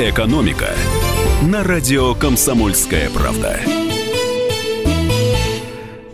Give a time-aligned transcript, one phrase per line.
[0.00, 0.68] «Экономика»
[1.42, 3.58] на радио «Комсомольская правда».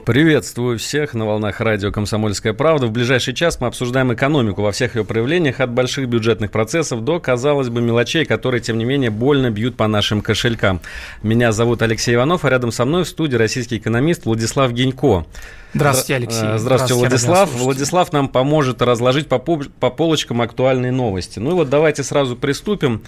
[0.07, 2.87] Приветствую всех на волнах радио «Комсомольская правда».
[2.87, 7.21] В ближайший час мы обсуждаем экономику во всех ее проявлениях, от больших бюджетных процессов до,
[7.21, 10.81] казалось бы, мелочей, которые, тем не менее, больно бьют по нашим кошелькам.
[11.23, 15.27] Меня зовут Алексей Иванов, а рядом со мной в студии российский экономист Владислав Генько.
[15.75, 16.39] Здравствуйте, Алексей.
[16.39, 17.53] Здравствуйте, Здравствуйте Владислав.
[17.53, 21.39] Владислав нам поможет разложить по, по полочкам актуальные новости.
[21.39, 23.03] Ну и вот давайте сразу приступим.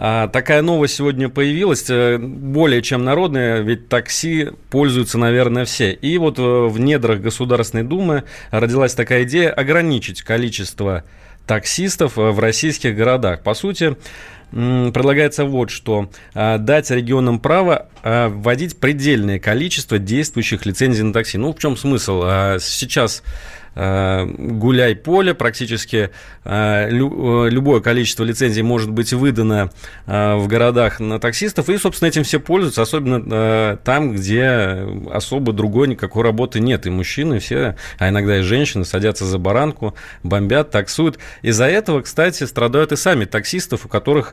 [0.00, 5.92] А, такая новость сегодня появилась, э, более чем народная, ведь такси пользуются, наверное, все.
[5.92, 8.22] И вот э, в недрах Государственной Думы
[8.52, 11.02] родилась такая идея ограничить количество
[11.48, 13.42] таксистов э, в российских городах.
[13.42, 13.96] По сути,
[14.50, 16.10] предлагается вот что.
[16.34, 21.38] Дать регионам право вводить предельное количество действующих лицензий на такси.
[21.38, 22.22] Ну, в чем смысл?
[22.60, 23.22] Сейчас
[23.80, 26.10] Э, гуляй поле, практически
[26.44, 29.70] любое количество лицензий может быть выдано
[30.06, 36.22] в городах на таксистов, и, собственно, этим все пользуются, особенно там, где особо другой никакой
[36.22, 41.18] работы нет, и мужчины все, а иногда и женщины садятся за баранку, бомбят, таксуют.
[41.42, 44.32] Из-за этого, кстати, страдают и сами таксистов, у которых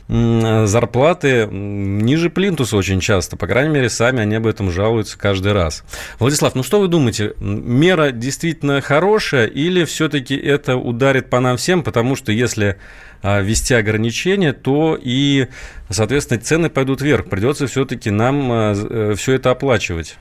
[0.07, 3.37] зарплаты ниже плинтуса очень часто.
[3.37, 5.83] По крайней мере, сами они об этом жалуются каждый раз.
[6.19, 11.83] Владислав, ну что вы думаете, мера действительно хорошая или все-таки это ударит по нам всем,
[11.83, 12.77] потому что если
[13.23, 15.47] а, ввести ограничения, то и,
[15.89, 17.25] соответственно, цены пойдут вверх.
[17.25, 20.17] Придется все-таки нам а, э, все это оплачивать.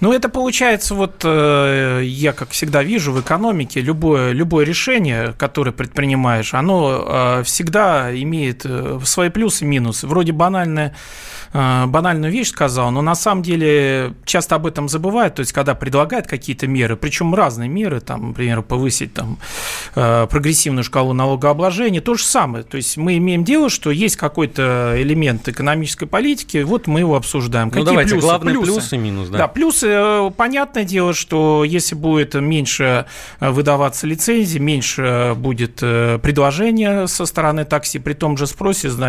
[0.00, 5.72] Ну, это получается, вот э, я, как всегда вижу в экономике, любое, любое решение, которое
[5.72, 8.64] предпринимаешь, оно э, всегда имеет
[9.16, 10.06] свои плюсы и минусы.
[10.06, 10.94] Вроде банальное
[11.52, 15.74] Э, банальную вещь сказал, но на самом деле часто об этом забывают, то есть когда
[15.74, 19.38] предлагают какие-то меры, причем разные меры, там, например, повысить там,
[19.94, 22.62] э, прогрессивную шкалу налогообложения, то же самое.
[22.62, 27.68] То есть мы имеем дело, что есть какой-то элемент экономической политики, вот мы его обсуждаем.
[27.68, 28.26] Ну, Какие давайте, плюсы?
[28.26, 28.72] главные плюсы.
[28.72, 29.28] плюсы и минус.
[29.28, 29.38] Да.
[29.38, 33.06] да, плюсы, э, понятное дело, что если будет меньше
[33.40, 39.05] выдаваться лицензий, меньше будет предложения со стороны такси, при том же спросе, значит,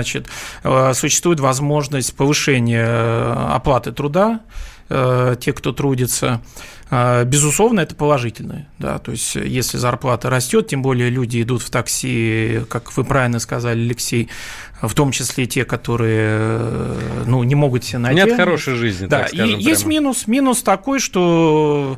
[0.94, 4.42] существует возможность повышение э, оплаты труда
[4.90, 6.42] э, те, кто трудится.
[6.90, 8.68] Э, безусловно, это положительное.
[8.80, 13.40] Да, то есть, если зарплата растет, тем более люди идут в такси, как вы правильно
[13.40, 14.30] сказали, Алексей,
[14.82, 16.40] в том числе те, которые
[17.26, 18.22] ну, не могут себе найти.
[18.22, 19.60] Нет хорошей жизни, да, так скажем.
[19.60, 20.28] И есть минус.
[20.28, 21.98] Минус такой, что,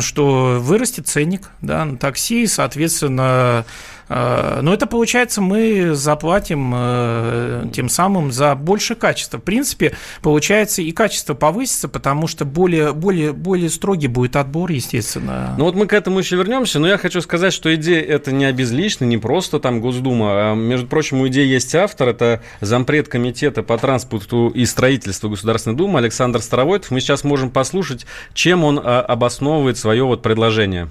[0.00, 3.64] что вырастет ценник да, на такси, и, соответственно, Э,
[4.10, 9.38] но это получается мы заплатим э, тем самым за больше качества.
[9.38, 15.54] В принципе, получается и качество повысится, потому что более, более, более строгий будет отбор, естественно.
[15.56, 18.44] Ну вот мы к этому еще вернемся, но я хочу сказать, что идея это не
[18.44, 20.52] обезлична, не просто там Госдума.
[20.52, 25.76] А, между прочим, у идеи есть автор, это зампред комитета по транспорту и строительству Государственной
[25.76, 26.90] Думы Александр Старовойтов.
[26.90, 30.88] Мы сейчас можем послушать, чем он а, обосновывает свое вот предложение.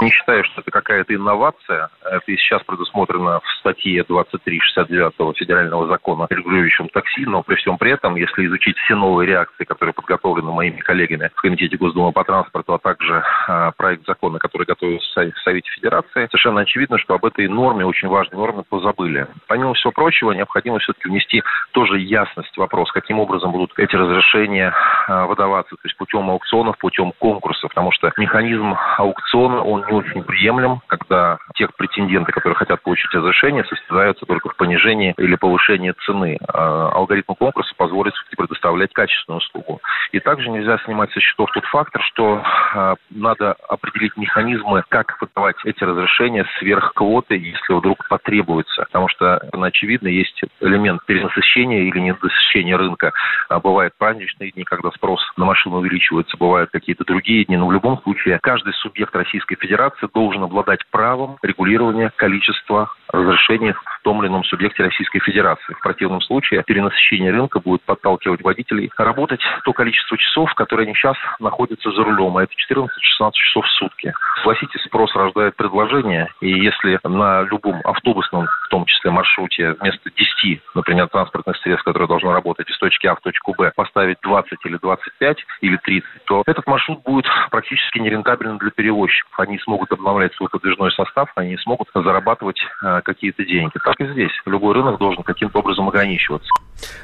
[0.00, 1.90] Не считаю, что это какая-то инновация.
[2.04, 7.92] Это и сейчас предусмотрено в статье 2369 федерального закона, регулирующем такси, но при всем при
[7.92, 12.74] этом, если изучить все новые реакции, которые подготовлены моими коллегами в Комитете Госдумы по транспорту,
[12.74, 17.48] а также э, проект закона, который готовится в Совете Федерации, совершенно очевидно, что об этой
[17.48, 19.26] норме, очень важной норме, позабыли.
[19.48, 24.72] Помимо всего прочего, необходимо все-таки внести тоже ясность в вопрос, каким образом будут эти разрешения
[25.08, 30.22] э, выдаваться, то есть путем аукционов, путем конкурсов, потому что механизм аукциона, он не очень
[30.22, 36.38] приемлем, когда тех претенденты, которые хотят получить разрешение, состязаются только в понижении или повышении цены.
[36.48, 39.80] А алгоритм конкурса позволит предоставлять качественную услугу.
[40.12, 42.42] И также нельзя снимать со счетов тот фактор, что
[42.74, 48.84] а, надо определить механизмы, как выдавать эти разрешения сверх квоты, если вдруг потребуется.
[48.84, 53.12] Потому что, очевидно, есть элемент перенасыщения или недосыщения рынка.
[53.48, 57.72] А бывают праздничные дни, когда спрос на машину увеличивается, бывают какие-то другие дни, но в
[57.72, 64.22] любом случае каждый субъект Российской Федерации Федерации должен обладать правом регулирования количества разрешений, в том
[64.22, 65.74] или ином субъекте Российской Федерации.
[65.74, 71.16] В противном случае перенасыщение рынка будет подталкивать водителей работать то количество часов, которые они сейчас
[71.38, 72.88] находятся за рулем, а это 14-16
[73.32, 74.14] часов в сутки.
[74.38, 80.62] Согласитесь, спрос рождает предложение, и если на любом автобусном, в том числе маршруте, вместо 10,
[80.74, 84.78] например, транспортных средств, которые должны работать из точки А в точку Б, поставить 20 или
[84.80, 89.38] 25 или 30, то этот маршрут будет практически нерентабельным для перевозчиков.
[89.38, 93.72] Они смогут обновлять свой подвижной состав, они смогут зарабатывать э, какие-то деньги.
[93.84, 94.32] Так и здесь.
[94.46, 96.50] Любой рынок должен каким-то образом ограничиваться.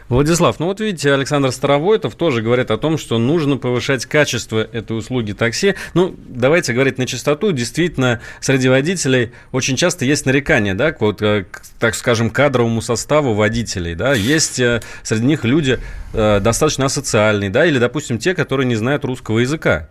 [0.09, 4.97] Владислав, ну вот видите, Александр Старовойтов тоже говорит о том, что нужно повышать качество этой
[4.97, 5.75] услуги такси.
[5.95, 7.53] Ну, давайте говорить на чистоту.
[7.53, 12.83] Действительно, среди водителей очень часто есть нарекания, да, к, вот, э, к, так скажем, кадровому
[12.83, 14.15] составу водителей, да.
[14.15, 15.79] Есть э, среди них люди
[16.13, 19.89] э, достаточно асоциальные, да, или, допустим, те, которые не знают русского языка.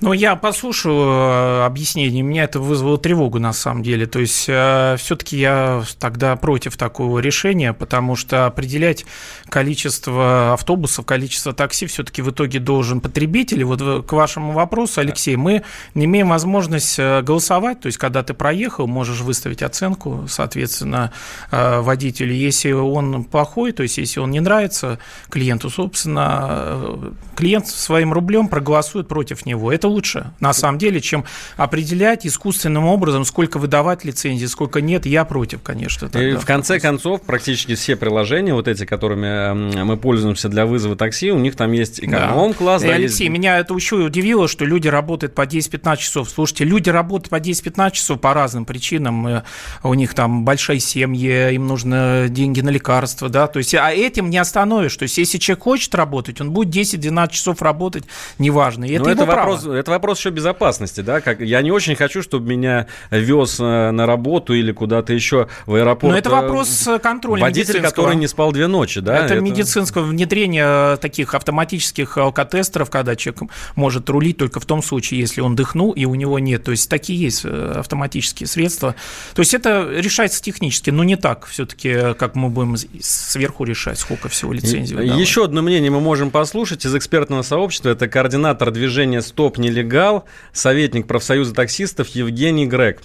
[0.00, 4.06] Ну, я послушаю э, объяснение, меня это вызвало тревогу на самом деле.
[4.06, 9.06] То есть, э, все-таки я тогда против такого решения, потому что определять
[9.48, 13.60] количество автобусов, количество такси все-таки в итоге должен потребитель.
[13.60, 15.62] И вот к вашему вопросу, Алексей, мы
[15.94, 21.12] не имеем возможность э, голосовать, то есть, когда ты проехал, можешь выставить оценку, соответственно,
[21.50, 22.34] водителю.
[22.34, 24.98] Если он плохой, то есть, если он не нравится
[25.30, 29.72] клиенту, собственно, клиент своим рублем проголосует против него.
[29.76, 31.24] Это лучше, на самом деле, чем
[31.56, 35.04] определять искусственным образом, сколько выдавать лицензии, сколько нет.
[35.04, 36.08] Я против, конечно.
[36.08, 36.28] Тогда.
[36.28, 41.30] И в конце концов, практически все приложения, вот эти, которыми мы пользуемся для вызова такси,
[41.30, 42.82] у них там есть эконом-класс.
[42.82, 42.88] Да.
[42.88, 43.32] И, Алексей, есть...
[43.32, 46.30] меня это еще удивило, что люди работают по 10-15 часов.
[46.30, 49.42] Слушайте, люди работают по 10-15 часов по разным причинам.
[49.82, 54.30] У них там большие семьи, им нужны деньги на лекарства, да, то есть, а этим
[54.30, 54.96] не остановишь.
[54.96, 58.04] То есть, если человек хочет работать, он будет 10-12 часов работать,
[58.38, 58.86] неважно.
[58.86, 59.65] И это, это вопрос.
[59.72, 64.06] Это вопрос еще безопасности, да, как я не очень хочу, чтобы меня вез э, на
[64.06, 66.12] работу или куда-то еще в аэропорт.
[66.12, 69.24] Но это э, вопрос э, контроля Водитель, который не спал две ночи, да?
[69.24, 69.42] Это, это...
[69.42, 75.56] медицинское внедрение таких автоматических алкотестеров, когда человек может рулить только в том случае, если он
[75.56, 76.64] дыхнул и у него нет.
[76.64, 78.94] То есть такие есть автоматические средства.
[79.34, 84.28] То есть это решается технически, но не так все-таки, как мы будем сверху решать, сколько
[84.28, 84.96] всего лицензий.
[84.96, 87.90] Еще одно мнение мы можем послушать из экспертного сообщества.
[87.90, 93.00] Это координатор движения «Стоп нелегал», советник профсоюза таксистов Евгений Грег.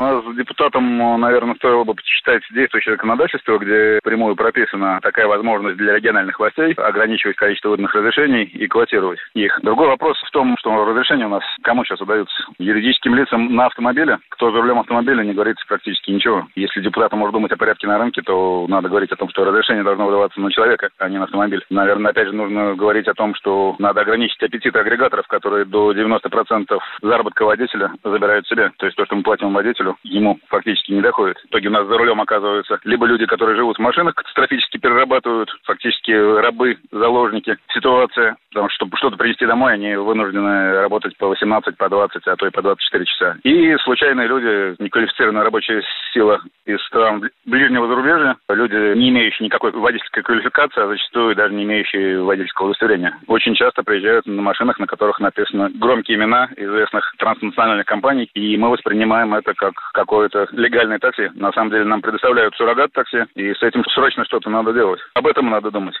[0.00, 6.38] Нас депутатам, наверное, стоило бы почитать действующее законодательство, где прямую прописана такая возможность для региональных
[6.38, 9.58] властей ограничивать количество выданных разрешений и квотировать их.
[9.62, 12.34] Другой вопрос в том, что разрешения у нас кому сейчас выдаются?
[12.58, 14.18] Юридическим лицам на автомобиле?
[14.28, 16.46] Кто за рулем автомобиля, не говорится практически ничего.
[16.54, 19.82] Если депутат может думать о порядке на рынке, то надо говорить о том, что разрешение
[19.82, 21.64] должно выдаваться на человека, а не на автомобиль.
[21.70, 26.78] Наверное, опять же, нужно говорить о том, что надо ограничить аппетиты агрегаторов, которые до 90%
[27.02, 28.70] заработка водителя забирают себе.
[28.76, 31.38] То есть то, что мы платим водителю, водителю ему фактически не доходит.
[31.38, 35.50] В итоге у нас за рулем оказываются либо люди, которые живут в машинах, катастрофически перерабатывают,
[35.64, 37.56] фактически рабы, заложники.
[37.72, 42.36] Ситуация, потому что чтобы что-то принести домой, они вынуждены работать по 18, по 20, а
[42.36, 43.36] то и по 24 часа.
[43.42, 45.82] И случайные люди, неквалифицированная рабочая
[46.12, 51.64] сила из стран ближнего зарубежья, люди, не имеющие никакой водительской квалификации, а зачастую даже не
[51.64, 57.86] имеющие водительского удостоверения, очень часто приезжают на машинах, на которых написаны громкие имена известных транснациональных
[57.86, 61.30] компаний, и мы воспринимаем это как какое-то легальное такси.
[61.34, 65.00] На самом деле нам предоставляют суррогат такси, и с этим срочно что-то надо делать.
[65.14, 65.96] Об этом надо думать.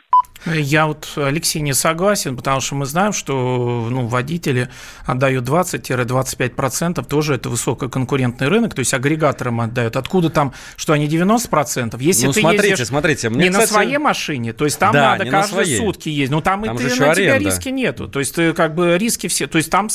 [0.46, 4.68] Я вот, Алексей, не согласен, потому что мы знаем, что ну, водители
[5.04, 9.96] отдают 20-25%, тоже это высококонкурентный рынок, то есть агрегаторам отдают.
[9.96, 11.96] Откуда там, что они 90%?
[12.00, 13.66] Если ну, ты смотрите, ездишь смотрите, мне, не кстати...
[13.66, 16.78] на своей машине, то есть там да, надо каждые сутки ездить, ну там, там и
[16.78, 17.14] ты, на аренда.
[17.14, 19.88] тебя риски нету, то есть ты как бы риски все, то есть там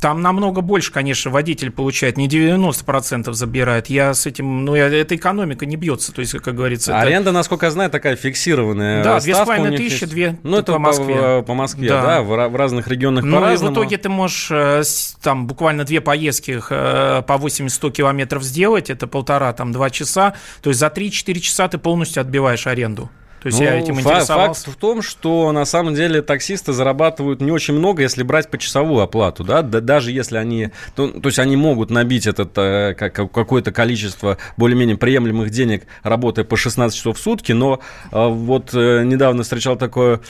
[0.00, 3.88] там намного больше, конечно, водитель получает, не 90% забирает.
[3.88, 6.98] Я с этим, ну, я, эта экономика не бьется, то есть, как говорится.
[6.98, 7.32] Аренда, это...
[7.32, 9.02] насколько я знаю, такая фиксированная.
[9.02, 11.14] Да, две половиной тысячи, две Ну, это по Москве.
[11.14, 14.50] По, по Москве, да, да в, в разных регионах Ну, и в итоге ты можешь
[14.50, 14.82] э,
[15.22, 20.70] там буквально две поездки э, по 80-100 километров сделать, это полтора, там, два часа, то
[20.70, 23.10] есть за 3-4 часа ты полностью отбиваешь аренду.
[23.44, 24.64] То есть ну, я этим интересовался.
[24.64, 29.02] Факт в том, что на самом деле таксисты зарабатывают не очень много, если брать почасовую
[29.02, 34.38] оплату, да, даже если они, то, то есть они могут набить этот э, какое-то количество
[34.56, 39.76] более-менее приемлемых денег, работая по 16 часов в сутки, но э, вот э, недавно встречал
[39.76, 40.20] такое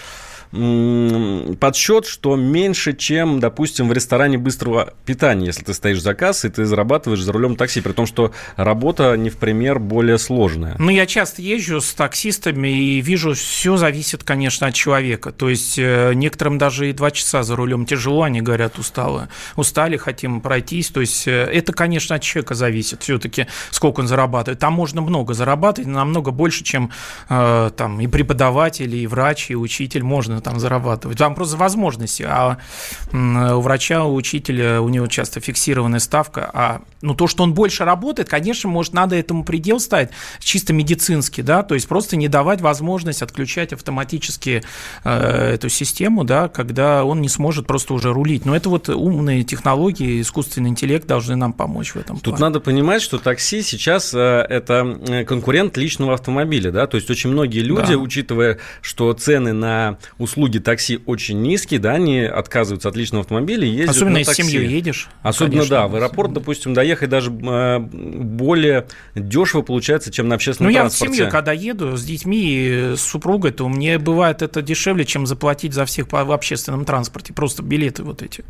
[1.59, 6.65] подсчет, что меньше, чем, допустим, в ресторане быстрого питания, если ты стоишь за кассой, ты
[6.65, 10.77] зарабатываешь за рулем такси, при том, что работа не в пример более сложная.
[10.79, 15.33] Ну, я часто езжу с таксистами и вижу, все зависит, конечно, от человека.
[15.33, 19.97] То есть э, некоторым даже и два часа за рулем тяжело, они говорят, устало, устали,
[19.97, 20.89] хотим пройтись.
[20.91, 24.61] То есть э, это, конечно, от человека зависит все-таки, сколько он зарабатывает.
[24.61, 26.91] Там можно много зарабатывать, намного больше, чем
[27.29, 31.19] э, там и преподаватель, и врач, и учитель можно там зарабатывать.
[31.19, 32.23] Там просто возможности.
[32.23, 32.59] А
[33.13, 36.51] у врача, у учителя, у него часто фиксированная ставка.
[36.53, 41.41] А ну, то, что он больше работает, конечно, может, надо этому предел ставить чисто медицински,
[41.41, 44.63] да, то есть просто не давать возможность отключать автоматически
[45.05, 48.45] э, эту систему, да, когда он не сможет просто уже рулить.
[48.45, 52.17] Но это вот умные технологии, искусственный интеллект должны нам помочь в этом.
[52.17, 52.41] Тут плане.
[52.41, 57.31] надо понимать, что такси сейчас э, это э, конкурент личного автомобиля, да, то есть очень
[57.31, 57.99] многие люди, да.
[57.99, 63.71] учитывая, что цены на услуги такси очень низкие, да, они отказываются от личного автомобиля и
[63.71, 64.43] ездят Особенно на такси.
[64.43, 65.09] если с семьей едешь.
[65.23, 70.73] Особенно, конечно, да, в аэропорт, допустим, доехать даже э, более дешево получается, чем на общественном
[70.73, 71.05] ну, транспорте.
[71.05, 75.05] Ну, я в семью, когда еду с детьми, с супругой, то мне бывает это дешевле,
[75.05, 78.45] чем заплатить за всех в общественном транспорте, просто билеты вот эти.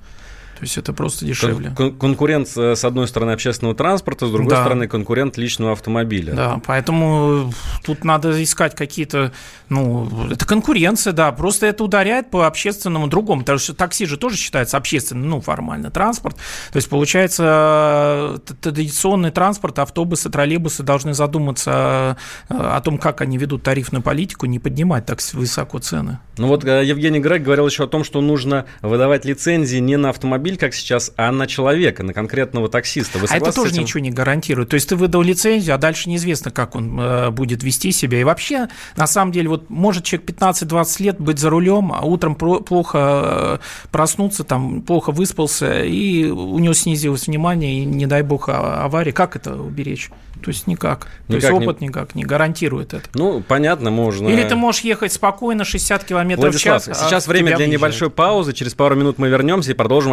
[0.64, 1.74] То есть это просто дешевле.
[1.76, 4.62] Кон- конкурент, с одной стороны, общественного транспорта, с другой да.
[4.62, 6.32] стороны, конкурент личного автомобиля.
[6.32, 7.52] Да, поэтому
[7.84, 9.30] тут надо искать какие-то,
[9.68, 14.38] ну, это конкуренция, да, просто это ударяет по общественному другому, потому что такси же тоже
[14.38, 16.36] считается общественным, ну, формально, транспорт.
[16.72, 22.16] То есть, получается, традиционный транспорт, автобусы, троллейбусы должны задуматься
[22.48, 26.20] о том, как они ведут тарифную политику, не поднимать так высоко цены.
[26.38, 30.08] Ну вот э, Евгений Грег говорил еще о том, что нужно выдавать лицензии не на
[30.08, 33.18] автомобиль, автомобиль, как сейчас, а на человека, на конкретного таксиста.
[33.18, 34.70] Вы а это тоже ничего не гарантирует.
[34.70, 38.20] То есть ты выдал лицензию, а дальше неизвестно, как он э, будет вести себя.
[38.20, 42.34] И вообще, на самом деле, вот может человек 15-20 лет быть за рулем, а утром
[42.34, 43.58] плохо э,
[43.90, 49.12] проснуться, там, плохо выспался, и у него снизилось внимание, и, не дай бог, а, авария.
[49.12, 50.10] Как это уберечь?
[50.44, 51.06] То есть никак.
[51.28, 51.88] никак То есть опыт не...
[51.88, 53.08] никак не гарантирует это.
[53.14, 54.28] Ну, понятно, можно.
[54.28, 57.00] Или ты можешь ехать спокойно 60 километров Владислав, в час.
[57.00, 57.80] А сейчас а время для въезжает.
[57.80, 58.52] небольшой паузы.
[58.52, 60.12] Через пару минут мы вернемся и продолжим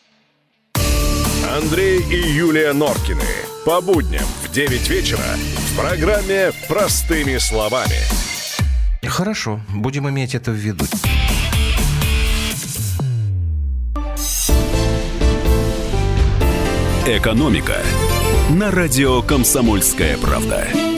[1.51, 3.25] Андрей и Юлия Норкины.
[3.65, 5.19] По будням в 9 вечера
[5.57, 7.97] в программе «Простыми словами».
[9.05, 10.85] Хорошо, будем иметь это в виду.
[17.05, 17.83] «Экономика»
[18.51, 20.90] на радио «Комсомольская правда».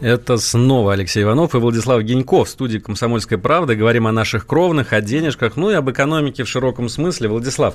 [0.00, 3.74] Это снова Алексей Иванов и Владислав Геньков в студии «Комсомольская правда».
[3.74, 7.28] Говорим о наших кровных, о денежках, ну и об экономике в широком смысле.
[7.28, 7.74] Владислав,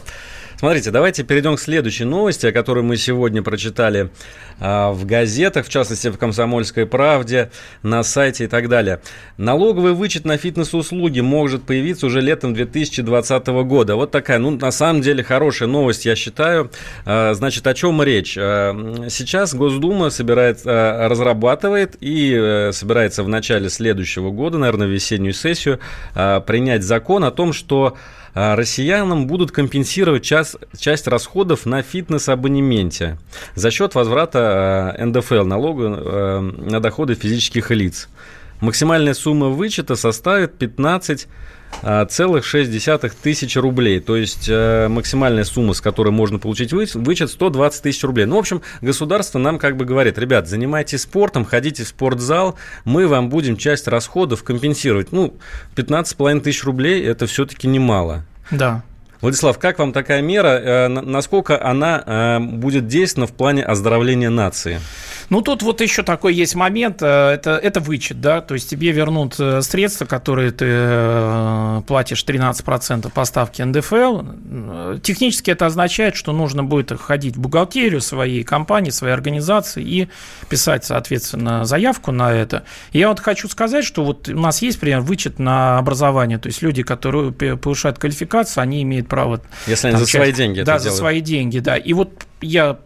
[0.57, 4.09] смотрите, давайте перейдем к следующей новости, о которой мы сегодня прочитали
[4.59, 9.01] а, в газетах, в частности в «Комсомольской правде», на сайте и так далее.
[9.37, 13.95] Налоговый вычет на фитнес-услуги может появиться уже летом 2020 года.
[13.95, 16.71] Вот такая, ну, на самом деле, хорошая новость, я считаю.
[17.05, 18.37] А, значит, о чем речь?
[18.39, 25.79] А, сейчас Госдума собирает, разрабатывает и э, собирается в начале следующего года, наверное, весеннюю сессию,
[26.13, 27.97] принять закон о том, что
[28.33, 33.17] россиянам будут компенсировать часть, часть расходов на фитнес-абонементе
[33.55, 38.09] за счет возврата НДФЛ, налога на доходы физических лиц.
[38.61, 41.27] Максимальная сумма вычета составит 15
[42.09, 42.69] целых 6
[43.21, 43.99] тысяч рублей.
[43.99, 48.25] То есть э, максимальная сумма, с которой можно получить вычет, 120 тысяч рублей.
[48.25, 53.07] Ну, в общем, государство нам как бы говорит, ребят, занимайтесь спортом, ходите в спортзал, мы
[53.07, 55.11] вам будем часть расходов компенсировать.
[55.11, 55.35] Ну,
[55.75, 58.25] 15,5 тысяч рублей– это все-таки немало.
[58.51, 58.83] Да.
[59.23, 60.59] Владислав, как вам такая мера?
[60.59, 64.81] Э, насколько она э, будет действенна в плане оздоровления нации?
[65.29, 68.91] Ну, тут вот еще такой есть момент, э, это, это вычет, да, то есть тебе
[68.91, 74.99] вернут средства, которые ты платишь 13% поставки НДФЛ.
[75.01, 80.09] Технически это означает, что нужно будет ходить в бухгалтерию своей компании, своей организации и
[80.49, 82.63] писать, соответственно, заявку на это.
[82.91, 86.61] Я вот хочу сказать, что вот у нас есть, например, вычет на образование, то есть
[86.61, 89.41] люди, которые повышают квалификацию, они имеют право...
[89.67, 91.77] Если они за свои деньги Да, за свои деньги, да.
[91.77, 92.79] И вот я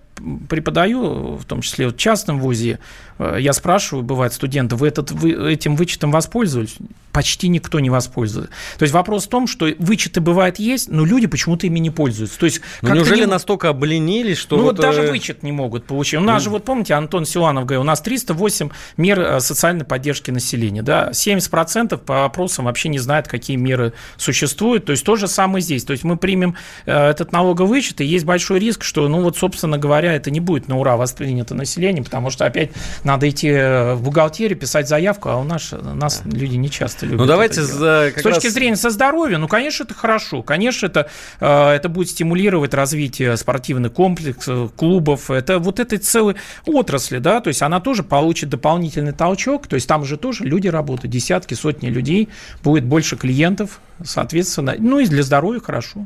[0.49, 2.79] преподаю, в том числе в частном вузе,
[3.19, 6.77] э, я спрашиваю, бывает, студенты, вы, этот, вы этим вычетом воспользовались?
[7.11, 8.51] Почти никто не воспользуется.
[8.77, 12.37] То есть вопрос в том, что вычеты бывает есть, но люди почему-то ими не пользуются.
[12.39, 13.25] То есть ну, неужели не...
[13.25, 14.57] настолько обленились, что...
[14.57, 16.19] Ну вот, вот даже э, вычет не могут получить.
[16.19, 16.43] У нас ну...
[16.45, 21.09] же, вот помните, Антон Силанов говорил, у нас 308 мер э, социальной поддержки населения, да,
[21.11, 24.85] 70% по опросам вообще не знают, какие меры существуют.
[24.85, 25.83] То есть то же самое здесь.
[25.83, 26.55] То есть мы примем
[26.85, 30.67] этот налоговый вычет, и есть большой риск, что, ну вот, собственно говоря, это не будет
[30.67, 32.71] на ура воспринято населением, потому что опять
[33.03, 37.19] надо идти в бухгалтерию, писать заявку, а у нас, нас люди не часто любят.
[37.19, 38.53] Ну давайте за, С точки раз...
[38.53, 40.41] зрения со здоровья, ну, конечно, это хорошо.
[40.43, 41.09] Конечно, это,
[41.39, 45.31] э, это будет стимулировать развитие спортивных комплексов, клубов.
[45.31, 46.35] Это вот этой целой
[46.65, 49.67] отрасли, да, то есть она тоже получит дополнительный толчок.
[49.67, 52.29] То есть там же тоже люди работают, десятки, сотни людей,
[52.63, 56.05] будет больше клиентов, соответственно, ну и для здоровья хорошо.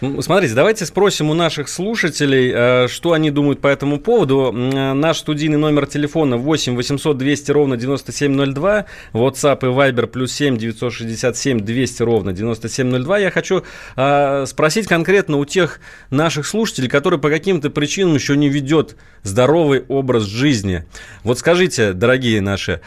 [0.00, 4.50] Смотрите, давайте спросим у наших слушателей, э, что они думают по этому поводу.
[4.50, 11.60] Наш студийный номер телефона 8 800 200 ровно 9702, WhatsApp и Viber плюс 7 967
[11.60, 13.18] 200 ровно 9702.
[13.18, 13.62] Я хочу
[13.96, 19.84] э, спросить конкретно у тех наших слушателей, которые по каким-то причинам еще не ведет здоровый
[19.86, 20.86] образ жизни.
[21.24, 22.80] Вот скажите, дорогие наши,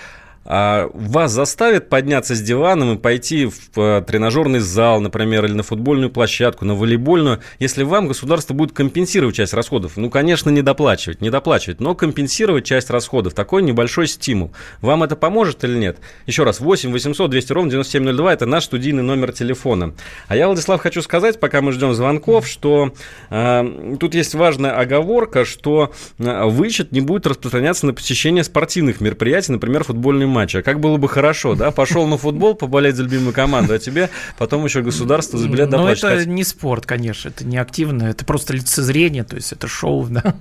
[0.45, 6.09] вас заставят подняться с диваном и пойти в э, тренажерный зал, например, или на футбольную
[6.09, 9.93] площадку, на волейбольную, если вам государство будет компенсировать часть расходов.
[9.95, 13.33] Ну, конечно, не доплачивать, не доплачивать, но компенсировать часть расходов.
[13.33, 14.53] Такой небольшой стимул.
[14.81, 15.97] Вам это поможет или нет?
[16.25, 19.93] Еще раз, 8 800 200 ровно 9702– это наш студийный номер телефона.
[20.27, 22.93] А я, Владислав, хочу сказать, пока мы ждем звонков, что
[23.29, 29.51] э, тут есть важная оговорка, что э, вычет не будет распространяться на посещение спортивных мероприятий,
[29.51, 30.61] например, футбольной матча.
[30.61, 31.71] Как было бы хорошо, да?
[31.71, 36.15] Пошел на футбол, поболеть за любимую команду, а тебе потом еще государство за билет доплачивает.
[36.15, 40.07] Но это не спорт, конечно, это не активно, это просто лицезрение, то есть это шоу,
[40.09, 40.35] да.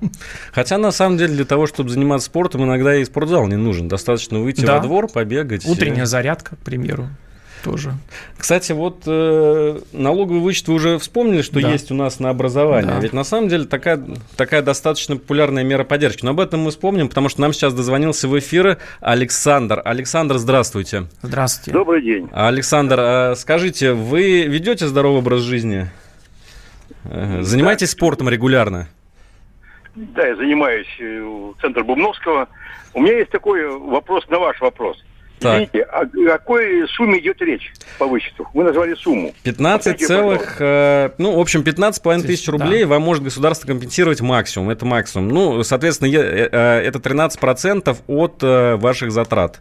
[0.53, 3.89] Хотя, на самом деле, для того, чтобы заниматься спортом, иногда и спортзал не нужен.
[3.89, 4.79] Достаточно выйти да.
[4.79, 5.67] во двор, побегать.
[5.67, 7.09] Утренняя зарядка, к примеру
[7.63, 7.93] тоже.
[8.37, 11.71] Кстати, вот э, налоговый вычет вы уже вспомнили, что да.
[11.71, 12.95] есть у нас на образование.
[12.95, 13.01] Да.
[13.01, 14.03] Ведь на самом деле такая,
[14.37, 16.25] такая достаточно популярная мера поддержки.
[16.25, 19.81] Но об этом мы вспомним, потому что нам сейчас дозвонился в эфир Александр.
[19.85, 21.07] Александр, здравствуйте.
[21.23, 21.73] Здравствуйте.
[21.73, 22.29] Добрый день.
[22.33, 25.89] Александр, э, скажите, вы ведете здоровый образ жизни?
[27.05, 27.97] Э, занимаетесь да.
[27.97, 28.89] спортом регулярно?
[29.95, 32.49] Да, я занимаюсь э, в центре Бубновского.
[32.95, 35.03] У меня есть такой вопрос на ваш вопрос.
[35.43, 35.55] Так.
[35.55, 38.49] Извините, о какой сумме идет речь по вычету?
[38.55, 39.35] Вы назвали сумму.
[39.43, 42.89] 15 целых, э, ну, в общем, 15,5 тысяч рублей да.
[42.89, 45.29] вам может государство компенсировать максимум, это максимум.
[45.29, 49.61] Ну, соответственно, э, э, это 13% от э, ваших затрат.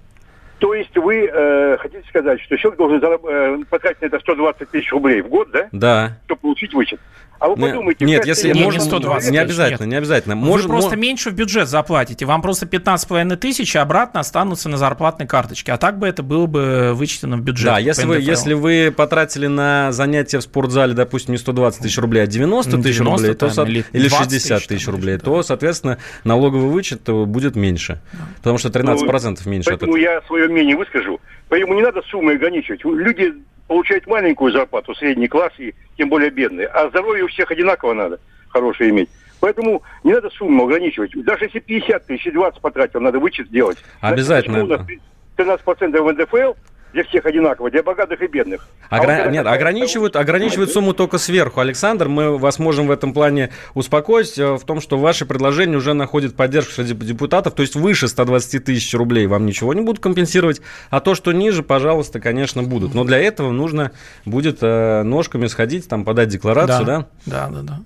[0.61, 4.69] То есть вы э, хотите сказать, что человек должен зараб- э, потратить на это 120
[4.69, 5.69] тысяч рублей в год, да?
[5.71, 6.17] Да.
[6.25, 6.99] Чтобы получить вычет.
[7.41, 8.05] А вы подумайте...
[8.05, 8.79] Нет, если не, можно...
[8.81, 9.91] 120 не обязательно, нет.
[9.91, 10.35] не обязательно.
[10.35, 10.99] Может, вы просто мож...
[10.99, 12.23] меньше в бюджет заплатите.
[12.27, 15.71] Вам просто 15,5 тысяч обратно останутся на зарплатной карточке.
[15.71, 17.65] А так бы это было бы вычтено в бюджет.
[17.65, 22.21] Да, если вы, если вы потратили на занятия в спортзале, допустим, не 120 тысяч рублей,
[22.21, 25.23] а 90 тысяч рублей, то, или, или 60 тысяч рублей, да.
[25.23, 28.01] то, соответственно, налоговый вычет будет меньше.
[28.37, 29.67] Потому что 13% ну, меньше.
[29.67, 31.19] Поэтому я свое мнение выскажу.
[31.49, 32.85] Поэтому не надо суммы ограничивать.
[32.85, 33.33] Люди
[33.71, 36.67] получают маленькую зарплату, средний класс и тем более бедные.
[36.67, 39.07] А здоровье у всех одинаково надо, хорошее иметь.
[39.39, 41.11] Поэтому не надо сумму ограничивать.
[41.23, 43.77] Даже если 50 тысяч, 20 потратил, надо вычет сделать.
[44.01, 44.65] Обязательно.
[44.65, 44.99] Значит,
[45.37, 46.59] 13% НДФЛ,
[46.93, 48.67] для всех одинаково, для богатых и бедных.
[48.89, 49.15] Огра...
[49.15, 51.59] А вот Нет, ограничивают, ограничивают сумму только сверху.
[51.59, 55.93] Александр, мы вас можем в этом плане успокоить э, в том, что ваши предложения уже
[55.93, 60.61] находят поддержку среди депутатов, то есть выше 120 тысяч рублей вам ничего не будут компенсировать,
[60.89, 62.93] а то, что ниже, пожалуйста, конечно, будут.
[62.93, 63.91] Но для этого нужно
[64.25, 67.07] будет э, ножками сходить, там подать декларацию, да?
[67.25, 67.79] Да, да, да.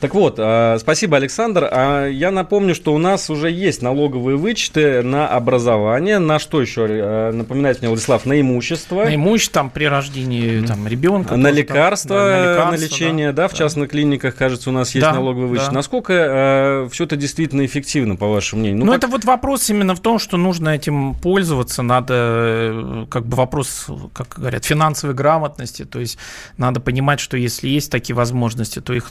[0.00, 1.68] Так вот, а, спасибо, Александр.
[1.70, 6.86] А я напомню, что у нас уже есть налоговые вычеты на образование, на что еще,
[6.88, 9.04] э, напоминает мне Владислав, на имущество.
[9.04, 11.36] На имущество, там, при рождении там, ребенка.
[11.36, 13.58] На лекарства, да, на, лекарства, на лечение, да, да в да.
[13.58, 15.66] частных клиниках, кажется, у нас есть да, налоговый вычет.
[15.66, 15.72] Да.
[15.72, 18.80] Насколько э, все это действительно эффективно, по вашему мнению?
[18.80, 19.02] Ну, ну как...
[19.02, 23.86] это вот вопрос именно в том, что нужно этим пользоваться, надо, э, как бы вопрос,
[24.14, 26.16] как говорят, финансовой грамотности, то есть
[26.56, 29.10] надо понимать, что если есть такие возможности, то их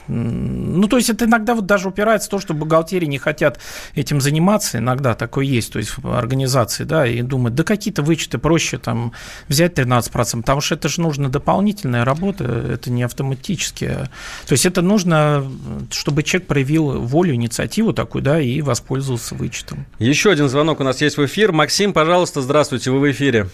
[0.80, 3.60] ну, то есть это иногда вот даже упирается в то, что бухгалтерии не хотят
[3.96, 8.78] этим заниматься, иногда такое есть, то есть организации, да, и думают, да какие-то вычеты проще
[8.78, 9.14] там
[9.48, 13.88] взять 13%, потому что это же нужно дополнительная работа, это не автоматически.
[14.46, 15.46] То есть это нужно,
[15.92, 19.86] чтобы человек проявил волю, инициативу такую, да, и воспользовался вычетом.
[20.00, 21.52] Еще один звонок у нас есть в эфир.
[21.52, 23.48] Максим, пожалуйста, здравствуйте, вы в эфире.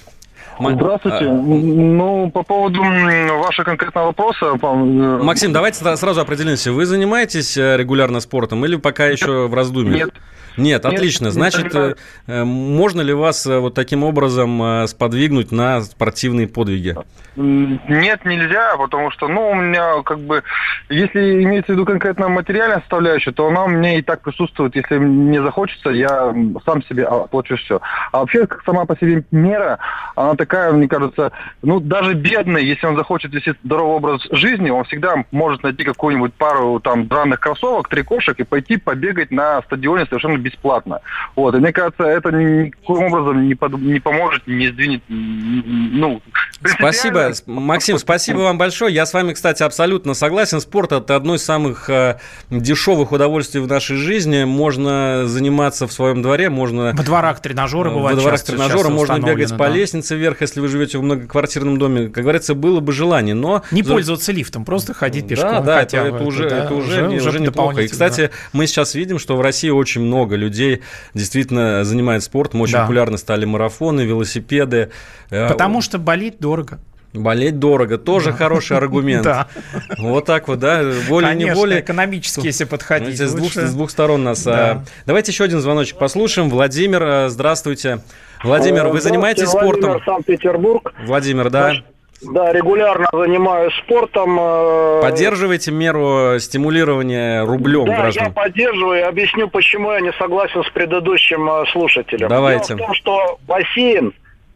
[0.60, 1.26] Здравствуйте.
[1.26, 4.58] А, ну, по поводу вашего конкретного вопроса...
[4.62, 6.72] Э, Максим, давайте сразу определимся.
[6.72, 9.96] Вы занимаетесь э, регулярно спортом или пока еще в раздумье?
[10.06, 10.10] Нет.
[10.58, 11.32] Нет, отлично.
[11.32, 11.96] Значит, э,
[12.28, 16.96] э, можно ли вас э, вот таким образом сподвигнуть на спортивные подвиги?
[17.36, 20.44] Нет, нельзя, потому что, ну, у меня как бы,
[20.89, 24.76] если имеется в виду конкретно материальная составляющая, то она у меня и так присутствует.
[24.76, 26.34] Если мне захочется, я
[26.65, 27.82] сам себе оплачу все.
[28.12, 29.80] А вообще, как сама по себе мера,
[30.15, 34.86] она такая, мне кажется, ну, даже бедный, если он захочет вести здоровый образ жизни, он
[34.86, 40.06] всегда может найти какую-нибудь пару там драных кроссовок, три кошек и пойти побегать на стадионе
[40.06, 41.02] совершенно бесплатно.
[41.36, 41.56] Вот.
[41.56, 45.02] И мне кажется, это никаким образом не, под, не поможет, не сдвинет.
[45.10, 46.22] Ну,
[46.64, 48.94] Спасибо, Максим, спасибо вам большое.
[48.94, 50.62] Я с вами, кстати, абсолютно согласен.
[50.62, 54.44] Спорт– это одно из самых э, дешевых удовольствий в нашей жизни.
[54.46, 56.94] Можно заниматься в своем дворе, можно...
[56.96, 59.58] Во дворах тренажеры бывают Во дворах тренажеры, можно бегать да.
[59.58, 62.10] по лестнице вверх, если вы живете в многоквартирном доме.
[62.10, 63.64] Как говорится, было бы желание, но...
[63.72, 65.52] Не пользоваться лифтом, просто ходить пешком.
[65.52, 67.82] Да, да, это, это, уже, да, это уже, уже, уже неплохо.
[67.82, 68.30] И, кстати, да.
[68.54, 70.82] мы сейчас видим, что в России очень много много людей
[71.13, 72.62] действительно занимается спортом.
[72.62, 72.82] Очень да.
[72.82, 74.91] популярны стали марафоны, велосипеды.
[75.30, 76.80] Э, Потому что болеть дорого.
[77.13, 78.38] Болеть дорого, тоже да.
[78.38, 79.26] хороший аргумент.
[79.26, 79.48] Да.
[79.98, 81.80] Вот так вот, да, более не более.
[81.80, 83.19] экономически, если подходить.
[83.19, 84.45] С двух, с двух сторон нас.
[84.45, 84.84] А, да.
[85.06, 86.50] Давайте еще один звоночек послушаем.
[86.50, 88.00] Владимир, э, здравствуйте.
[88.43, 89.91] Владимир, вы занимаетесь спортом?
[89.91, 90.93] Владимир, Санкт-Петербург.
[91.06, 91.76] Владимир, да.
[92.21, 94.38] Да, регулярно занимаюсь спортом.
[94.39, 98.28] Э, Поддерживаете меру стимулирования рублем да, граждан?
[98.28, 102.30] я поддерживаю и объясню, почему я не согласен с предыдущим э, слушателем.
[102.30, 102.75] Давайте.
[102.75, 104.13] Дело в том, что бассейн,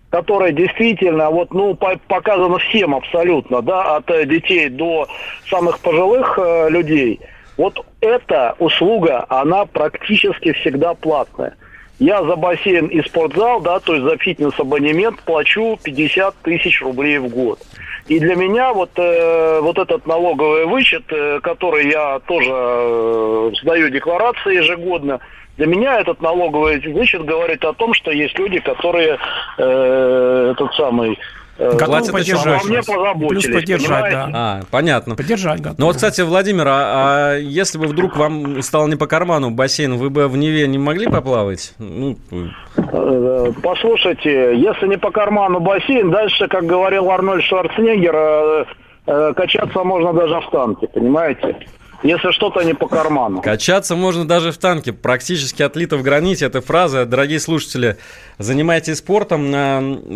[0.09, 5.07] который действительно вот, ну, показан всем абсолютно, да, от э, детей до
[5.49, 7.19] самых пожилых людей,
[7.57, 11.55] вот эта услуга, она практически всегда платная.
[11.99, 17.27] Я за бассейн и спортзал, да, то есть за фитнес-абонемент плачу 50 тысяч рублей в
[17.27, 17.59] год.
[18.07, 23.89] И для меня вот, э, вот этот налоговый вычет, э, который я тоже э, сдаю
[23.89, 25.19] декларации ежегодно,
[25.57, 29.17] для меня этот налоговый вычет говорит о том, что есть люди, которые
[29.57, 31.19] э, этот самый
[31.59, 32.63] Э, готовы поддержать.
[32.65, 32.81] Мне
[33.27, 34.15] Плюс поддержать, понимаете?
[34.15, 34.29] да.
[34.33, 35.15] А, понятно.
[35.15, 35.75] Поддержать готовы.
[35.77, 39.97] Ну вот, кстати, Владимир, а, а если бы вдруг вам стало не по карману бассейн,
[39.97, 41.73] вы бы в Неве не могли поплавать?
[41.77, 48.65] Ну, э, Послушайте, если не по карману бассейн, дальше, как говорил Арнольд Шварценеггер,
[49.07, 51.57] э, качаться можно даже в танке, понимаете?
[52.03, 53.41] Если что-то не по карману.
[53.41, 54.93] Качаться можно даже в танке.
[54.93, 57.05] Практически отлито в граните эта фраза.
[57.05, 57.97] Дорогие слушатели,
[58.37, 59.51] занимайтесь спортом.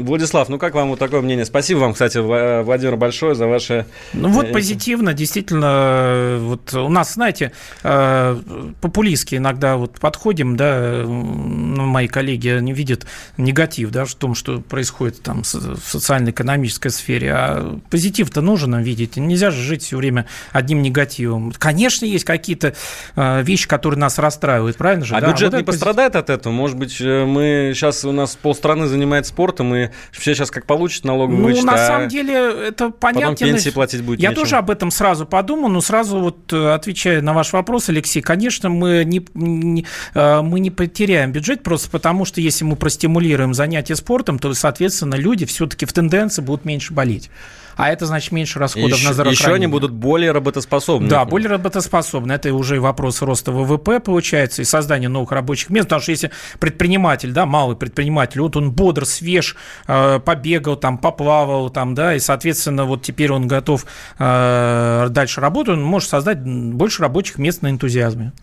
[0.06, 1.46] Владислав, ну как вам вот такое мнение?
[1.46, 3.86] Спасибо вам, кстати, Владимир, большое за ваше...
[4.14, 7.52] Ну вот э, позитивно, действительно, вот у нас, знаете,
[7.84, 8.40] э,
[8.82, 13.06] популистски иногда вот подходим, да, ну, мои коллеги, они видят
[13.38, 19.18] негатив, да, в том, что происходит там в социально-экономической сфере, а позитив-то нужно видеть.
[19.18, 21.52] Нельзя же жить все время одним негативом.
[21.74, 22.74] Конечно, есть какие-то
[23.16, 25.16] э, вещи, которые нас расстраивают, правильно же?
[25.16, 25.32] А да?
[25.32, 26.54] бюджет вот не пострадает от этого?
[26.54, 31.40] Может быть, мы сейчас у нас полстраны занимается спортом, и все сейчас как получат налоговый
[31.40, 33.32] ну, вычет, на а самом деле, это понятно.
[33.32, 34.44] Потом пенсии платить будет Я нечем.
[34.44, 38.70] тоже об этом сразу подумал, но сразу вот э, отвечая на ваш вопрос, Алексей, конечно,
[38.70, 43.96] мы не, не, э, мы не потеряем бюджет, просто потому что если мы простимулируем занятия
[43.96, 47.30] спортом, то, соответственно, люди все-таки в тенденции будут меньше болеть
[47.76, 49.54] а это значит меньше расходов еще, на здравоохранение.
[49.54, 51.10] Еще они будут более работоспособны.
[51.10, 52.34] Да, более работоспособны.
[52.34, 57.32] Это уже вопрос роста ВВП получается и создания новых рабочих мест, потому что если предприниматель,
[57.32, 59.56] да, малый предприниматель, вот он бодр, свеж,
[59.88, 63.86] э, побегал, там, поплавал, там, да, и, соответственно, вот теперь он готов
[64.20, 68.34] э, дальше работать, он может создать больше рабочих мест на энтузиазме.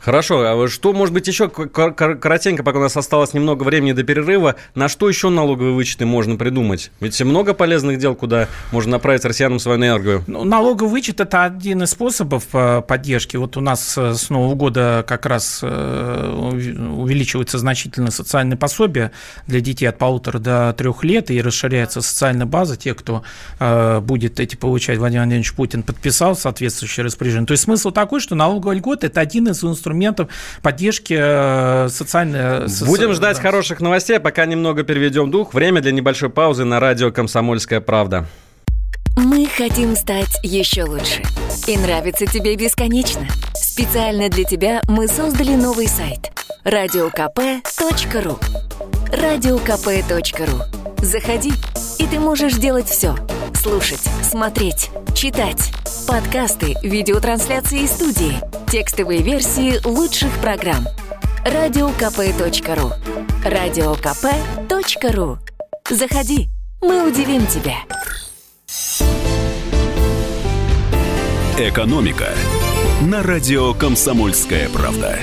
[0.00, 4.56] Хорошо, а что, может быть, еще коротенько, пока у нас осталось немного времени до перерыва,
[4.74, 6.90] на что еще налоговые вычеты можно придумать?
[7.00, 10.24] Ведь много полезных дел, куда можно направить россиянам свою энергию.
[10.26, 13.36] Ну, налоговый вычет– это один из способов э, поддержки.
[13.36, 16.34] Вот у нас э, с Нового года как раз э,
[16.96, 19.12] увеличивается значительно социальное пособие
[19.46, 22.76] для детей от полутора до трех лет, и расширяется социальная база.
[22.76, 23.22] Те, кто
[24.00, 27.46] будет эти получать, Владимир Владимирович Путин подписал соответствующее распоряжение.
[27.46, 30.28] То есть смысл такой, что налоговый льгот– это один из инструментов инструментов
[30.62, 32.68] поддержки э, социальной...
[32.86, 33.42] Будем ждать да.
[33.42, 35.54] хороших новостей, а пока немного переведем дух.
[35.54, 38.26] Время для небольшой паузы на радио «Комсомольская правда».
[39.16, 41.22] Мы хотим стать еще лучше.
[41.66, 43.26] И нравится тебе бесконечно.
[43.54, 46.30] Специально для тебя мы создали новый сайт–
[46.64, 48.38] радиокп.ру
[49.12, 50.62] радиокп.ру
[51.02, 51.52] Заходи,
[51.98, 53.16] и ты можешь делать все–
[53.60, 55.70] Слушать, смотреть, читать.
[56.08, 60.86] Подкасты, видеотрансляции студии, текстовые версии лучших программ.
[61.44, 62.90] Радиокп.ру
[63.44, 65.38] Радиокп.ру
[65.90, 66.48] Заходи,
[66.80, 67.76] Мы удивим тебя.
[71.58, 72.30] «Экономика»
[73.02, 75.18] на радио «Комсомольская правда».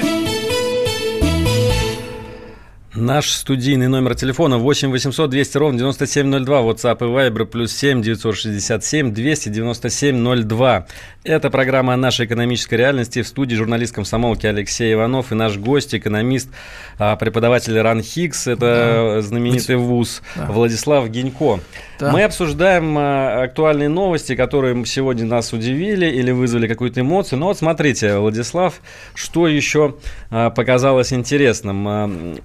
[3.00, 9.14] Наш студийный номер телефона 8 800 200 ровно 9702, WhatsApp и Viber, плюс 7 967
[9.14, 10.88] 297 02.
[11.24, 13.22] Это программа о нашей экономической реальности.
[13.22, 16.50] В студии журналист комсомолки Алексей Иванов и наш гость, экономист,
[16.98, 19.22] а, преподаватель РАН Хикс, это да.
[19.22, 20.48] знаменитый вуз, да.
[20.48, 21.60] Владислав Гинько.
[22.00, 22.12] Да.
[22.12, 27.38] Мы обсуждаем а, актуальные новости, которые сегодня нас удивили или вызвали какую-то эмоцию.
[27.38, 28.82] Но вот смотрите, Владислав,
[29.14, 29.98] что еще
[30.32, 32.40] а, показалось интересным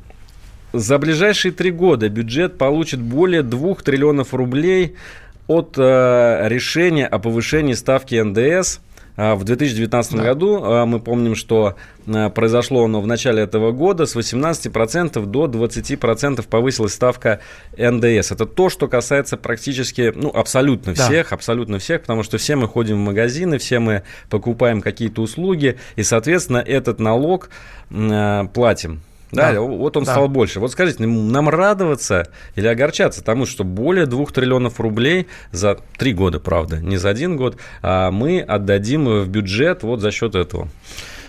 [0.72, 4.96] за ближайшие три года бюджет получит более 2 триллионов рублей
[5.46, 8.78] от э, решения о повышении ставки НДС
[9.16, 10.22] э, в 2019 да.
[10.22, 10.64] году.
[10.64, 14.06] Э, мы помним, что э, произошло оно в начале этого года.
[14.06, 17.40] С 18% до 20% повысилась ставка
[17.76, 18.32] НДС.
[18.32, 21.04] Это то, что касается практически, ну, абсолютно да.
[21.04, 25.76] всех, абсолютно всех, потому что все мы ходим в магазины, все мы покупаем какие-то услуги,
[25.96, 27.50] и, соответственно, этот налог
[27.90, 29.02] платим.
[29.32, 30.12] Да, да, вот он да.
[30.12, 30.60] стал больше.
[30.60, 36.38] Вот скажите, нам радоваться или огорчаться тому, что более двух триллионов рублей за три года,
[36.38, 40.68] правда, не за один год, а мы отдадим в бюджет вот за счет этого?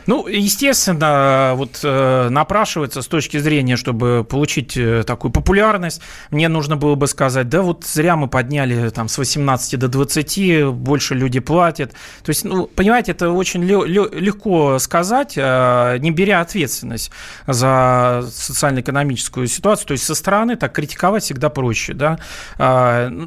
[0.06, 6.76] Ну, естественно, вот э, напрашивается с точки зрения, чтобы получить э, такую популярность, мне нужно
[6.76, 11.40] было бы сказать, да вот зря мы подняли там с 18 до 20, больше люди
[11.40, 11.94] платят.
[12.24, 17.12] То есть, ну, понимаете, это очень легко сказать, э, не беря ответственность
[17.48, 19.88] за социально-экономическую ситуацию.
[19.88, 21.94] То есть со стороны так критиковать всегда проще.
[21.94, 22.20] Да?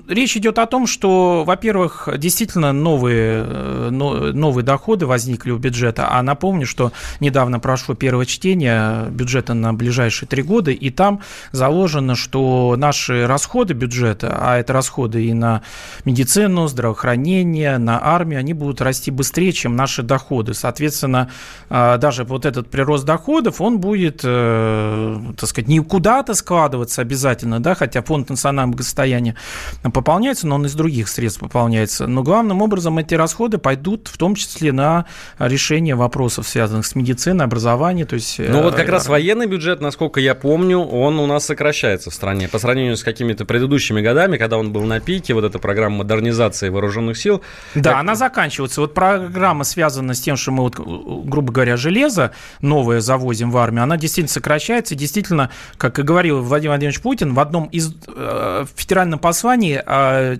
[0.09, 3.43] Речь идет о том, что, во-первых, действительно новые,
[3.91, 9.73] новые доходы возникли у бюджета, а напомню, Напомню, что недавно прошло первое чтение бюджета на
[9.73, 11.21] ближайшие три года, и там
[11.53, 15.63] заложено, что наши расходы бюджета, а это расходы и на
[16.05, 20.55] медицину, здравоохранение, на армию, они будут расти быстрее, чем наши доходы.
[20.55, 21.31] Соответственно,
[21.71, 27.61] а, даже вот этот прирост доходов, он будет, э, так сказать, не куда-то складываться обязательно,
[27.61, 29.37] да, хотя фонд национального благосостояния
[29.83, 32.07] пополняется, но он из других средств пополняется.
[32.07, 35.05] Но главным образом эти расходы пойдут в том числе на
[35.39, 38.07] решение вопросов, связанных с медициной, образованием.
[38.07, 41.45] То есть, ну вот как э, раз военный бюджет, насколько я помню, он у нас
[41.45, 45.45] сокращается в стране по сравнению с какими-то предыдущими годами, когда он был на пике, вот
[45.45, 47.43] эта программа модернизации вооруженных сил.
[47.75, 48.01] Да, как...
[48.01, 48.81] она заканчивается.
[48.81, 53.83] Вот программа связана с тем, что мы, вот, грубо говоря, железо новое завозим в армию,
[53.83, 54.95] она действительно сокращается.
[54.95, 60.39] И действительно, как и говорил Владимир Владимирович Путин, в одном из э, федеральном послании, э,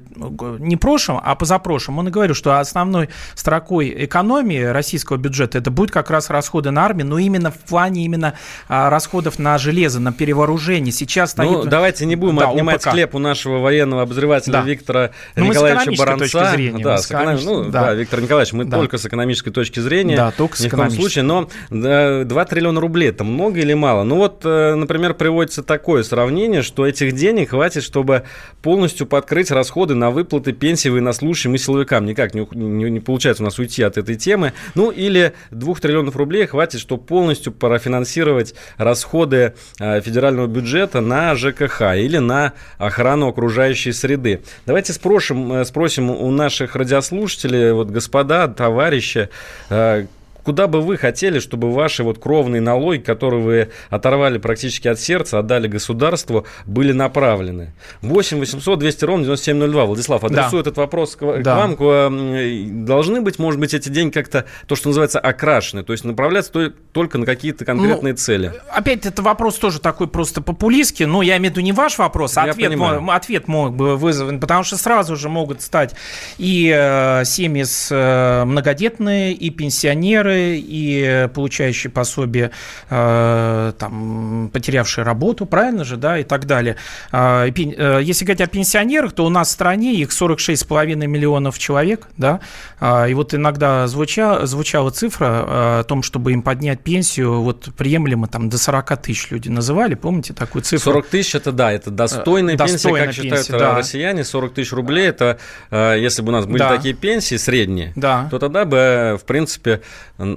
[0.61, 5.91] не прошлом, а позапрошлом, он и говорил, что основной строкой экономии российского бюджета это будет
[5.91, 8.35] как как раз расходы на армию, но именно в плане именно
[8.69, 10.93] а, расходов на железо, на перевооружение.
[10.93, 11.51] Сейчас стоит...
[11.51, 12.89] Ну, давайте не будем да, отнимать ОПК.
[12.89, 14.63] склеп у нашего военного обозревателя да.
[14.63, 16.53] Виктора ну, Николаевича Баранца.
[16.53, 17.41] Зрения, да, с экономи...
[17.43, 17.87] ну, да.
[17.87, 18.77] да, Виктор Николаевич, мы да.
[18.77, 20.17] только с экономической точки зрения.
[20.17, 21.25] Да, только с Ни в коем случае.
[21.25, 24.05] Но 2 триллиона рублей, это много или мало?
[24.05, 28.23] Ну вот, э, например, приводится такое сравнение, что этих денег хватит, чтобы
[28.63, 32.07] полностью подкрыть расходы на выплаты пенсии военнослужащим и силовикам.
[32.07, 34.53] Никак не, не, не получается у нас уйти от этой темы.
[34.75, 41.35] Ну или 2 триллионов триллионов рублей хватит, чтобы полностью профинансировать расходы э, федерального бюджета на
[41.35, 44.43] ЖКХ или на охрану окружающей среды.
[44.67, 49.31] Давайте спросим, э, спросим у наших радиослушателей, вот господа, товарищи,
[49.71, 50.07] э,
[50.47, 55.41] куда бы вы хотели, чтобы ваши вот кровные налоги, которые вы оторвали практически от сердца,
[55.41, 57.75] отдали государству, были направлены?
[58.03, 59.85] 8 800 200 ровно 9702.
[59.87, 60.71] Владислав, адресую да.
[60.71, 61.67] этот вопрос к, да.
[61.75, 62.85] к вам.
[62.85, 67.19] Должны быть, может быть, эти деньги как-то, то, что называется, окрашены, то есть направляться только
[67.19, 68.53] на какие-то конкретные ну, цели?
[68.71, 72.39] Опять, это вопрос тоже такой просто популистский, но я имею в виду не ваш вопрос,
[72.39, 75.97] а ответ, мой, ответ мог бы вызван, потому что сразу же могут стать
[76.39, 82.51] и э, семьи с э, многодетные, и пенсионеры, и получающие пособие,
[82.91, 86.77] э, там, потерявшие работу, правильно же, да, и так далее.
[87.13, 92.09] А, э, если говорить о пенсионерах, то у нас в стране их 46,5 миллионов человек,
[92.17, 92.41] да,
[92.81, 97.69] а, и вот иногда звучала, звучала цифра э, о том, чтобы им поднять пенсию, вот
[97.77, 100.93] приемлемо там до 40 тысяч люди называли, помните такую цифру?
[100.93, 103.79] 40 тысяч это да, это достойная, достойная пенсия, как пенсия, считают да.
[103.79, 105.39] россияне, 40 тысяч рублей, это
[105.71, 106.77] если бы у нас были да.
[106.77, 108.29] такие пенсии средние, да.
[108.31, 109.83] то тогда бы, в принципе,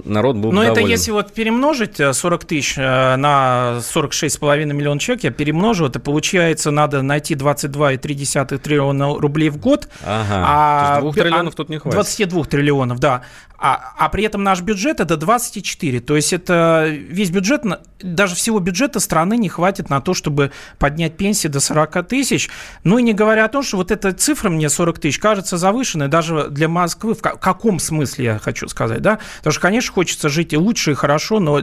[0.04, 0.72] народ был Но доволен.
[0.72, 7.02] это если вот перемножить 40 тысяч на 46,5 миллиона человек, я перемножу, это получается, надо
[7.02, 9.88] найти 22,3 триллиона рублей в год.
[10.04, 11.94] Ага, а, то есть 2 триллионов тут не хватит.
[11.94, 13.22] 22 триллионов, да.
[13.62, 16.00] А, а при этом наш бюджет это 24.
[16.00, 17.62] То есть это весь бюджет,
[18.00, 22.48] даже всего бюджета страны не хватит на то, чтобы поднять пенсии до 40 тысяч.
[22.84, 26.08] Ну и не говоря о том, что вот эта цифра мне 40 тысяч кажется завышенной
[26.08, 27.14] даже для Москвы.
[27.14, 29.18] В каком смысле я хочу сказать, да?
[29.38, 31.62] Потому что, конечно, хочется жить и лучше, и хорошо, но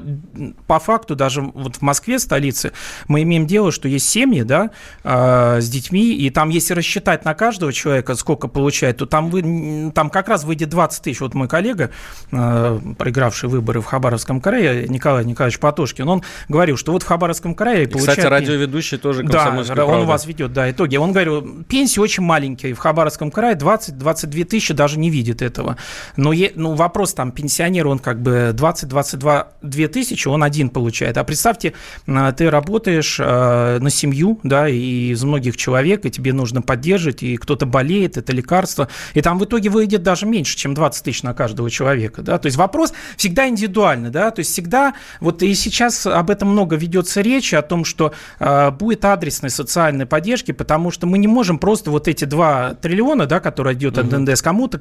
[0.67, 2.71] по факту даже вот в Москве, столице,
[3.07, 4.71] мы имеем дело, что есть семьи, да,
[5.03, 9.91] э, с детьми, и там, если рассчитать на каждого человека, сколько получает, то там, вы,
[9.93, 11.21] там как раз выйдет 20 тысяч.
[11.21, 11.91] Вот мой коллега,
[12.31, 17.55] э, проигравший выборы в Хабаровском крае, Николай Николаевич Патошкин, он говорил, что вот в Хабаровском
[17.55, 18.17] крае и, получает...
[18.17, 20.05] Кстати, радиоведущий тоже Да, он правда.
[20.05, 20.97] вас ведет, да, итоги.
[20.97, 25.77] Он говорил, пенсии очень маленькие, в Хабаровском крае 20-22 тысячи даже не видит этого.
[26.15, 31.17] Но е, ну, вопрос там, пенсионер, он как бы 20-22 тысячи, он один получает.
[31.17, 31.73] А представьте,
[32.07, 37.21] э, ты работаешь э, на семью, да, и из многих человек, и тебе нужно поддерживать,
[37.21, 41.21] и кто-то болеет, это лекарство, и там в итоге выйдет даже меньше, чем 20 тысяч
[41.21, 45.53] на каждого человека, да, то есть вопрос всегда индивидуальный, да, то есть всегда, вот и
[45.53, 50.91] сейчас об этом много ведется речи, о том, что э, будет адресной социальной поддержки, потому
[50.91, 54.79] что мы не можем просто вот эти 2 триллиона, да, которые идет от НДС, кому-то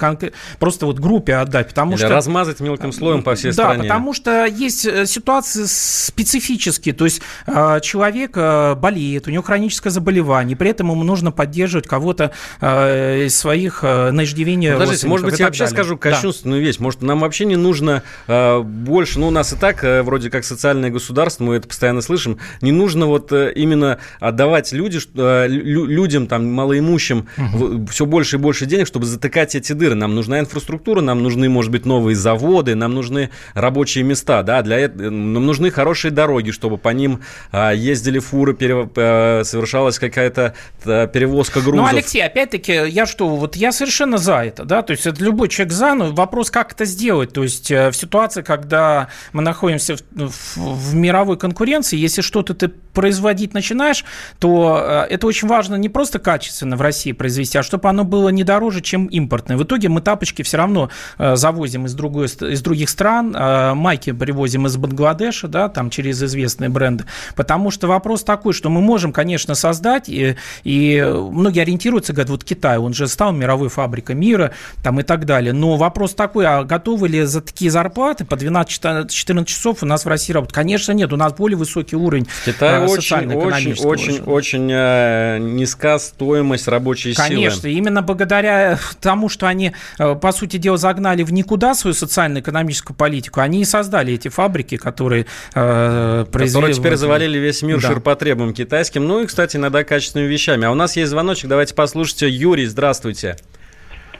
[0.61, 2.11] просто вот группе отдать, потому Или что...
[2.11, 3.77] размазать мелким слоем по всей да, стране.
[3.79, 9.43] Да, потому что есть э, ситуации специфические, то есть э, человек э, болеет, у него
[9.43, 15.27] хроническое заболевание, при этом ему нужно поддерживать кого-то из своих на иждивение ну, Подождите, может
[15.27, 15.75] быть, я вообще далее.
[15.75, 16.67] скажу кощунственную да.
[16.67, 16.79] вещь.
[16.79, 21.45] Может, нам вообще не нужно больше, ну, у нас и так вроде как социальное государство,
[21.45, 27.87] мы это постоянно слышим, не нужно вот именно отдавать люди, лю, людям, там, малоимущим угу.
[27.91, 29.95] все больше и больше денег, чтобы затыкать эти дыры.
[29.95, 34.79] Нам нужна инфраструктура, нам нужны, может быть, новые заводы, нам нужны рабочие места, да, для
[34.79, 37.21] этого нам нужны хорошие дороги, чтобы по ним
[37.53, 40.55] э, ездили фуры, пере, э, совершалась какая-то
[40.85, 41.83] э, перевозка грузов.
[41.83, 45.49] Ну, Алексей, опять-таки, я что, вот я совершенно за это, да, то есть это любой
[45.49, 49.97] человек за, но вопрос, как это сделать, то есть э, в ситуации, когда мы находимся
[49.97, 54.05] в, в, в мировой конкуренции, если что-то ты производить начинаешь,
[54.39, 58.43] то это очень важно не просто качественно в России произвести, а чтобы оно было не
[58.43, 59.59] дороже, чем импортное.
[59.59, 63.33] В итоге мы тапочки все равно завозим из, другой, из других стран,
[63.77, 68.81] майки привозим из Бангладеша, да, там через известные бренды, потому что вопрос такой, что мы
[68.81, 74.15] можем, конечно, создать, и, и многие ориентируются, говорят, вот Китай, он же стал мировой фабрикой
[74.15, 78.35] мира, там и так далее, но вопрос такой, а готовы ли за такие зарплаты по
[78.35, 80.55] 12-14 часов у нас в России работать?
[80.55, 85.99] Конечно, нет, у нас более высокий уровень Китай э, очень, очень, очень, очень э, низка
[85.99, 87.43] стоимость рабочей Конечно, силы.
[87.43, 92.76] Конечно, именно благодаря тому, что они, э, по сути дела, загнали в никуда свою социально-экономическую
[92.95, 96.67] политику, они и создали эти фабрики, которые э, произвели...
[96.67, 97.89] Которые теперь завалили весь мир да.
[97.89, 100.67] ширпотребом китайским, ну и, кстати, иногда качественными вещами.
[100.67, 102.29] А у нас есть звоночек, давайте послушайте.
[102.29, 103.37] Юрий, здравствуйте.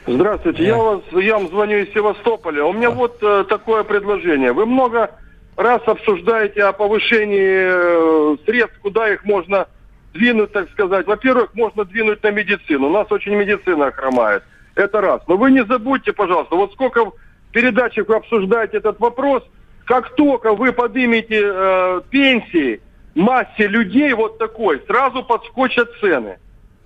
[0.07, 2.63] Здравствуйте, я, вас, я вам звоню из Севастополя.
[2.63, 4.53] У меня вот э, такое предложение.
[4.53, 5.11] Вы много
[5.57, 9.67] раз обсуждаете о повышении э, средств, куда их можно
[10.13, 11.05] двинуть, так сказать.
[11.07, 12.87] Во-первых, можно двинуть на медицину.
[12.87, 14.43] У нас очень медицина хромает.
[14.75, 15.21] Это раз.
[15.27, 17.11] Но вы не забудьте, пожалуйста, вот сколько
[17.57, 19.41] передачах вы обсуждаете этот вопрос,
[19.85, 22.81] как только вы поднимете э, пенсии
[23.15, 26.37] массе людей вот такой, сразу подскочат цены.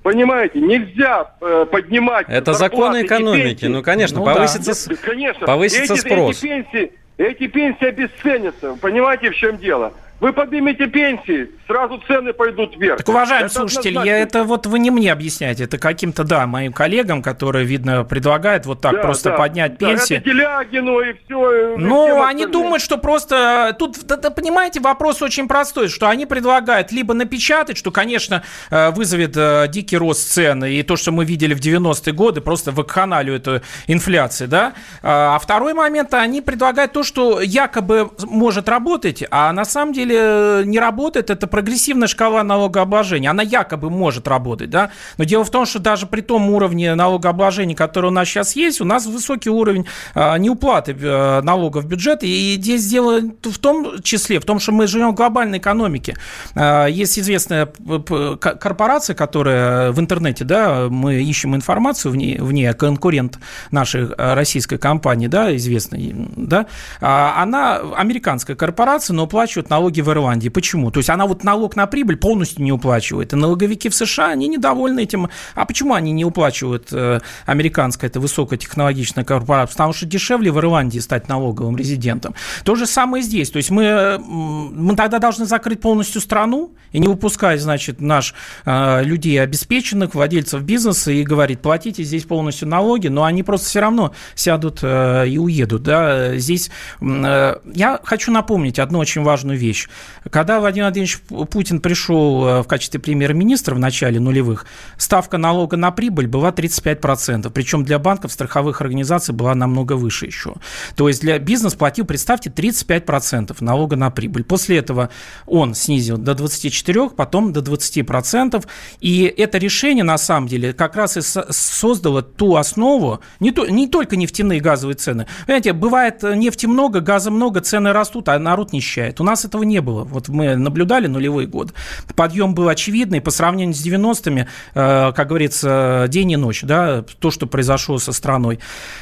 [0.01, 2.27] Понимаете, нельзя э, поднимать.
[2.29, 3.65] Это законы экономики.
[3.65, 4.95] Ну, конечно, ну, повысится, да.
[5.03, 5.45] конечно.
[5.45, 6.37] повысится эти, спрос.
[6.37, 8.77] Эти пенсии, эти пенсии обесценятся.
[8.81, 9.91] Понимаете, в чем дело?
[10.21, 12.99] Вы поднимете пенсии, сразу цены пойдут вверх.
[12.99, 14.09] Так, уважаемый это слушатель, однозначно...
[14.09, 18.67] я это вот вы не мне объясняете, это каким-то, да, моим коллегам, которые, видно, предлагают
[18.67, 20.17] вот так да, просто да, поднять да, пенсии.
[20.17, 21.75] Это Делягину и все.
[21.75, 23.75] Ну, они думают, что просто...
[23.79, 28.91] Тут, да, да, понимаете, вопрос очень простой, что они предлагают либо напечатать, что, конечно, э,
[28.91, 33.37] вызовет э, дикий рост цен, и то, что мы видели в 90-е годы, просто вакханалию
[33.37, 34.73] эту инфляции, да.
[35.01, 40.65] А второй момент, они предлагают то, что якобы может работать, а на самом деле деле
[40.65, 43.29] не работает, это прогрессивная шкала налогообложения.
[43.29, 47.75] Она якобы может работать, да, но дело в том, что даже при том уровне налогообложения,
[47.75, 52.23] который у нас сейчас есть, у нас высокий уровень а, неуплаты а, налогов в бюджет,
[52.23, 56.15] и здесь дело в том числе, в том, что мы живем в глобальной экономике.
[56.55, 62.73] А, есть известная корпорация, которая в интернете, да, мы ищем информацию в ней, в ней
[62.73, 63.39] конкурент
[63.71, 66.67] нашей российской компании, да, известной, да,
[66.99, 70.49] она американская корпорация, но уплачивает налоги налоги в Ирландии.
[70.49, 70.91] Почему?
[70.91, 73.33] То есть она вот налог на прибыль полностью не уплачивает.
[73.33, 75.29] И налоговики в США, они недовольны этим.
[75.55, 79.73] А почему они не уплачивают э, американская, это высокотехнологичная корпорация?
[79.73, 82.33] Потому что дешевле в Ирландии стать налоговым резидентом.
[82.63, 83.49] То же самое здесь.
[83.49, 88.33] То есть мы, мы тогда должны закрыть полностью страну и не выпускать, значит, наш
[88.65, 93.79] э, людей обеспеченных, владельцев бизнеса и говорить, платите здесь полностью налоги, но они просто все
[93.79, 95.83] равно сядут э, и уедут.
[95.83, 96.37] Да?
[96.37, 96.69] Здесь
[97.01, 99.87] э, я хочу напомнить одну очень важную вещь.
[100.29, 104.65] Когда Владимир Владимирович Путин пришел э, в качестве премьер-министра в начале нулевых,
[104.97, 110.55] ставка налога на прибыль была 35%, причем для банков, страховых организаций была намного выше еще.
[110.95, 114.43] То есть для бизнеса платил, представьте, 35% налога на прибыль.
[114.43, 115.09] После этого
[115.45, 118.65] он снизил до 24, потом до 20%.
[118.99, 123.87] И это решение, на самом деле, как раз и создало ту основу, не, то, не
[123.87, 125.27] только нефтяные и газовые цены.
[125.45, 129.19] Понимаете, бывает нефти много, газа много, цены растут, а народ нищает.
[129.19, 130.03] У нас этого не было.
[130.03, 131.73] Вот мы наблюдали нулевой год.
[132.15, 133.21] Подъем был очевидный.
[133.21, 138.11] По сравнению с 90-ми, э, как говорится, день и ночь, да, то, что произошло со
[138.11, 138.59] страной.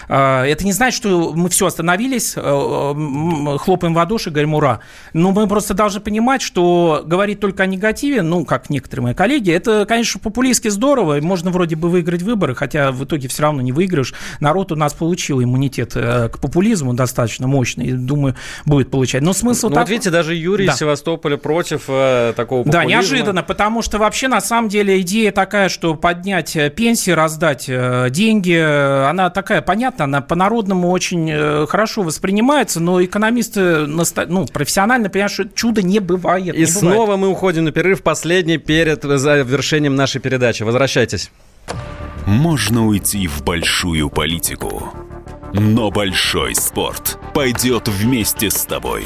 [0.07, 4.79] Э, это не значит, что мы все остановились, э, хлопаем в ладоши, говорим ура.
[5.13, 9.51] Но мы просто должны понимать, что говорить только о негативе, ну, как некоторые мои коллеги,
[9.51, 13.71] это, конечно, популистски здорово, можно вроде бы выиграть выборы, хотя в итоге все равно не
[13.71, 14.13] выиграешь.
[14.39, 19.21] Народ у нас получил иммунитет к популизму достаточно мощный, и, думаю, будет получать.
[19.21, 19.83] Но смысл ну, так...
[19.83, 20.73] вот видите, даже Юрий да.
[20.73, 22.81] Севастополя против э, такого популизма.
[22.81, 27.65] Да, неожиданно, потому что вообще на самом деле идея такая, что поднять э, пенсии, раздать
[27.67, 35.09] э, деньги, она такая понятна, она по-народному очень э, хорошо воспринимается, но экономисты ну, профессионально
[35.09, 36.55] понимают, что чудо не бывает.
[36.55, 37.19] И не снова бывает.
[37.19, 40.63] мы уходим на перерыв, последний перед завершением нашей передачи.
[40.63, 41.31] Возвращайтесь.
[42.25, 44.93] Можно уйти в большую политику,
[45.53, 49.05] но большой спорт пойдет вместе с тобой.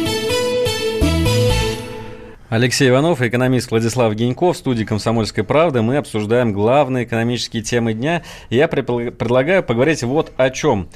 [2.51, 5.81] Алексей Иванов и экономист Владислав Геньков в студии «Комсомольской правды».
[5.81, 8.23] Мы обсуждаем главные экономические темы дня.
[8.49, 10.89] Я предлагаю поговорить вот о чем.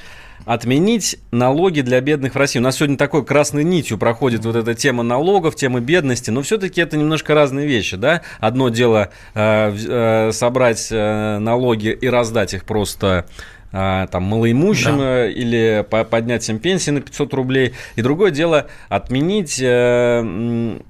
[0.43, 2.59] Отменить налоги для бедных в России.
[2.59, 6.81] У нас сегодня такой красной нитью проходит вот эта тема налогов, тема бедности, но все-таки
[6.81, 8.21] это немножко разные вещи, да?
[8.41, 13.27] Одно дело э, э, собрать э, налоги и раздать их просто
[13.71, 15.29] э, там малоимущим да.
[15.29, 17.75] или поднять им пенсии на 500 рублей.
[17.95, 20.81] И другое дело отменить э,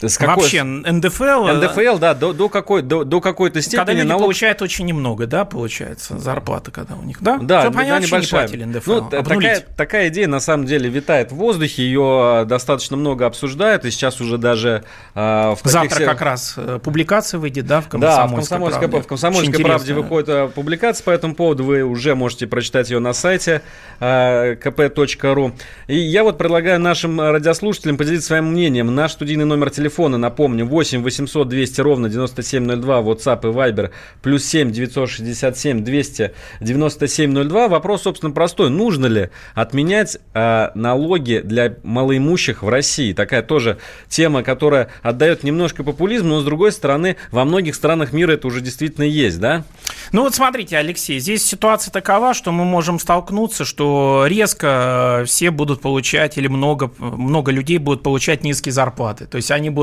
[0.00, 0.36] с какой...
[0.36, 1.48] Вообще, НДФЛ...
[1.48, 3.78] НДФЛ, да, до, до, какой, до, до какой-то степени...
[3.78, 4.22] Когда люди налог...
[4.22, 7.38] получают очень немного, да, получается, зарплата, когда у них, да?
[7.38, 8.42] Да, Чтобы они вообще небольшая.
[8.42, 12.96] не платили НДФЛ, ну, такая, такая идея, на самом деле, витает в воздухе, ее достаточно
[12.96, 14.84] много обсуждают, и сейчас уже даже
[15.14, 16.08] э, в Завтра всех...
[16.08, 19.04] как раз э, публикация выйдет, да, в «Комсомольской, да, в комсомольской правде».
[19.04, 23.12] В «Комсомольской правде» выходит э, публикация по этому поводу, вы уже можете прочитать ее на
[23.12, 23.62] сайте
[23.98, 25.54] э, kp.ru.
[25.88, 28.94] И я вот предлагаю нашим радиослушателям поделиться своим мнением.
[28.94, 33.90] Наш студийный номер телефона телефона, напомню, 8 800 200 ровно 9702, WhatsApp и Viber,
[34.22, 37.68] плюс 7 967 200 9702.
[37.68, 38.68] Вопрос, собственно, простой.
[38.68, 43.14] Нужно ли отменять э, налоги для малоимущих в России?
[43.14, 43.78] Такая тоже
[44.08, 48.60] тема, которая отдает немножко популизм, но, с другой стороны, во многих странах мира это уже
[48.60, 49.64] действительно есть, да?
[50.12, 55.80] Ну вот смотрите, Алексей, здесь ситуация такова, что мы можем столкнуться, что резко все будут
[55.80, 59.26] получать или много, много людей будут получать низкие зарплаты.
[59.26, 59.77] То есть они будут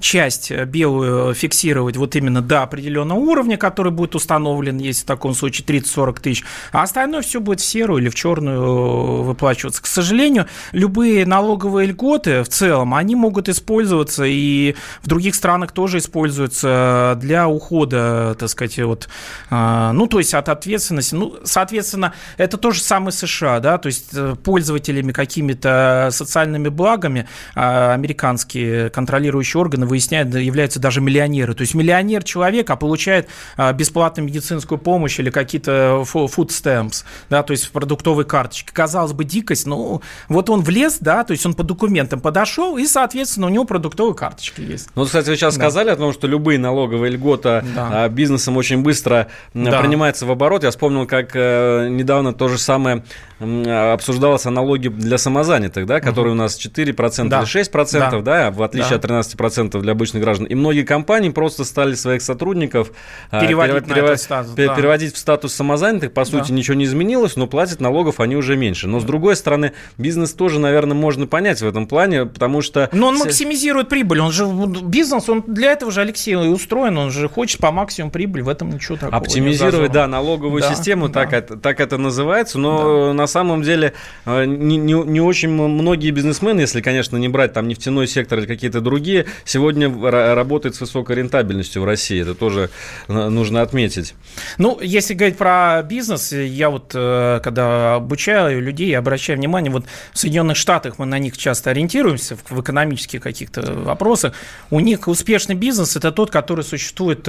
[0.00, 5.34] часть э, белую фиксировать вот именно до определенного уровня, который будет установлен, если в таком
[5.34, 9.82] случае 30-40 тысяч, а остальное все будет в серую или в черную э, выплачиваться.
[9.82, 15.98] К сожалению, любые налоговые льготы в целом, они могут использоваться и в других странах тоже
[15.98, 19.08] используются для ухода, так сказать, вот,
[19.50, 21.14] э, ну, то есть от ответственности.
[21.14, 24.10] Ну, соответственно, это то же самое США, да, то есть
[24.42, 31.54] пользователями какими-то социальными благами американские контролируют контролирующие органы выясняют, являются даже миллионеры.
[31.54, 37.42] То есть миллионер человек, а получает а, бесплатную медицинскую помощь или какие-то food stamps, да,
[37.42, 38.70] то есть в продуктовой карточке.
[38.72, 42.86] Казалось бы, дикость, но вот он влез, да, то есть он по документам подошел, и,
[42.86, 44.88] соответственно, у него продуктовые карточки есть.
[44.94, 45.60] Ну, кстати, вы сейчас да.
[45.62, 48.08] сказали о том, что любые налоговые льготы да.
[48.08, 49.80] бизнесом очень быстро да.
[49.80, 50.64] принимаются в оборот.
[50.64, 53.04] Я вспомнил, как э, недавно то же самое
[53.40, 56.34] обсуждалось о налоге для самозанятых, да, который угу.
[56.34, 57.40] у нас 4% да.
[57.40, 58.96] или 6%, да, да в отличие да.
[58.96, 60.46] от 13% для обычных граждан.
[60.46, 62.92] И многие компании просто стали своих сотрудников
[63.30, 64.06] а, переводить, перев...
[64.06, 64.20] перев...
[64.20, 64.74] статус, да.
[64.74, 66.12] переводить в статус самозанятых.
[66.12, 66.54] По сути, да.
[66.54, 68.88] ничего не изменилось, но платят налогов они уже меньше.
[68.88, 72.88] Но, с другой стороны, бизнес тоже, наверное, можно понять в этом плане, потому что...
[72.92, 74.20] Но он максимизирует прибыль.
[74.20, 74.46] Он же
[74.82, 76.98] бизнес, он для этого же, Алексей, и устроен.
[76.98, 78.42] Он же хочет по максимуму прибыль.
[78.42, 81.20] В этом ничего такого Оптимизировать, да, налоговую да, систему, да.
[81.20, 82.58] Так, это, так это называется.
[82.58, 83.12] Но да.
[83.14, 83.94] на самом деле
[84.26, 88.46] э, не, не, не очень многие бизнесмены, если, конечно, не брать там нефтяной сектор или
[88.46, 89.09] какие-то другие,
[89.44, 92.20] сегодня работают с высокой рентабельностью в России.
[92.22, 92.70] Это тоже
[93.08, 94.14] э, нужно отметить.
[94.58, 100.18] Ну, если говорить про бизнес, я вот э, когда обучаю людей, обращаю внимание, вот в
[100.18, 104.34] Соединенных Штатах мы на них часто ориентируемся в экономических каких-то вопросах.
[104.70, 107.22] У них успешный бизнес– это тот, который существует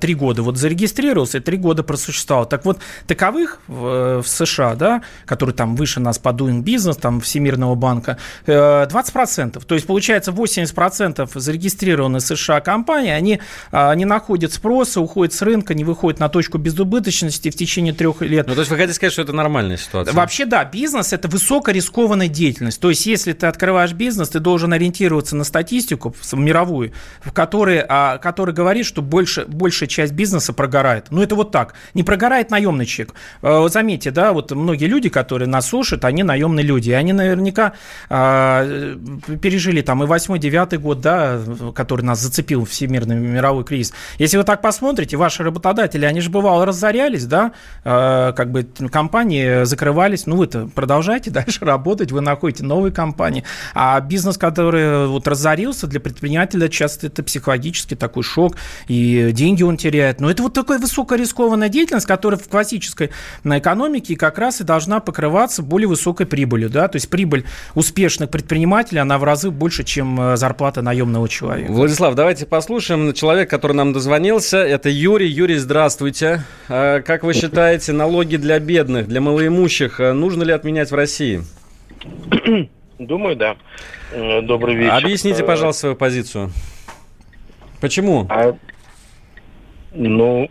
[0.00, 0.42] три года.
[0.42, 2.46] Вот зарегистрировался, три года просуществовал.
[2.46, 7.74] Так вот, таковых в США, да, которые там выше нас по Doing Business, там Всемирного
[7.74, 9.64] банка, 20%.
[9.64, 13.40] То есть, получается, 80% зарегистрированных США компаний, они
[13.72, 18.46] не находят спроса, уходят с рынка, не выходят на точку безубыточности в течение трех лет.
[18.46, 20.14] Ну, то есть, вы хотите сказать, что это нормальная ситуация?
[20.14, 22.80] Вообще, да, бизнес– это высокорискованная деятельность.
[22.80, 26.92] То есть, если ты открываешь бизнес, ты должен ориентироваться на статистику мировую,
[27.22, 31.06] в которой, а, который говорит, что больше, большая часть бизнеса прогорает.
[31.10, 31.74] Ну, это вот так.
[31.94, 33.14] Не прогорает наемный человек.
[33.42, 36.90] Э, заметьте, да, вот многие люди, которые нас слушают, они наемные люди.
[36.90, 37.74] И они наверняка
[38.08, 43.94] пережили там и 8-9 год, да, который нас зацепил всемирный мировой кризис.
[44.18, 47.52] Если вы так посмотрите, ваши работодатели, они же бывало разорялись, да,
[47.84, 53.44] э, как бы компании закрывались, ну вы-то продолжаете дальше работать, вы находите новые компании.
[53.74, 58.56] А бизнес, который вот разорился для предпринимателя, часто это психологически такой шок,
[58.86, 60.20] и деньги он теряет.
[60.20, 63.10] Но это вот такая высокорискованная деятельность, которая в классической
[63.44, 66.68] на экономике как раз и должна покрываться более высокой прибылью.
[66.68, 66.88] Да?
[66.88, 67.44] То есть прибыль
[67.74, 71.72] успешных предпринимателей, она в разы больше, чем э, зарплата наемного человека.
[71.72, 73.12] Владислав, давайте послушаем.
[73.12, 75.28] Человек, который нам дозвонился, это Юрий.
[75.28, 76.42] Юрий, здравствуйте.
[76.68, 81.42] А, как вы считаете, налоги для бедных, для малоимущих, э, нужно ли отменять в России?
[82.98, 83.56] Думаю, да.
[84.12, 84.94] Э, добрый вечер.
[84.94, 86.50] Объясните, пожалуйста, свою позицию.
[87.80, 88.26] Почему?
[88.28, 88.56] А,
[89.92, 90.50] ну,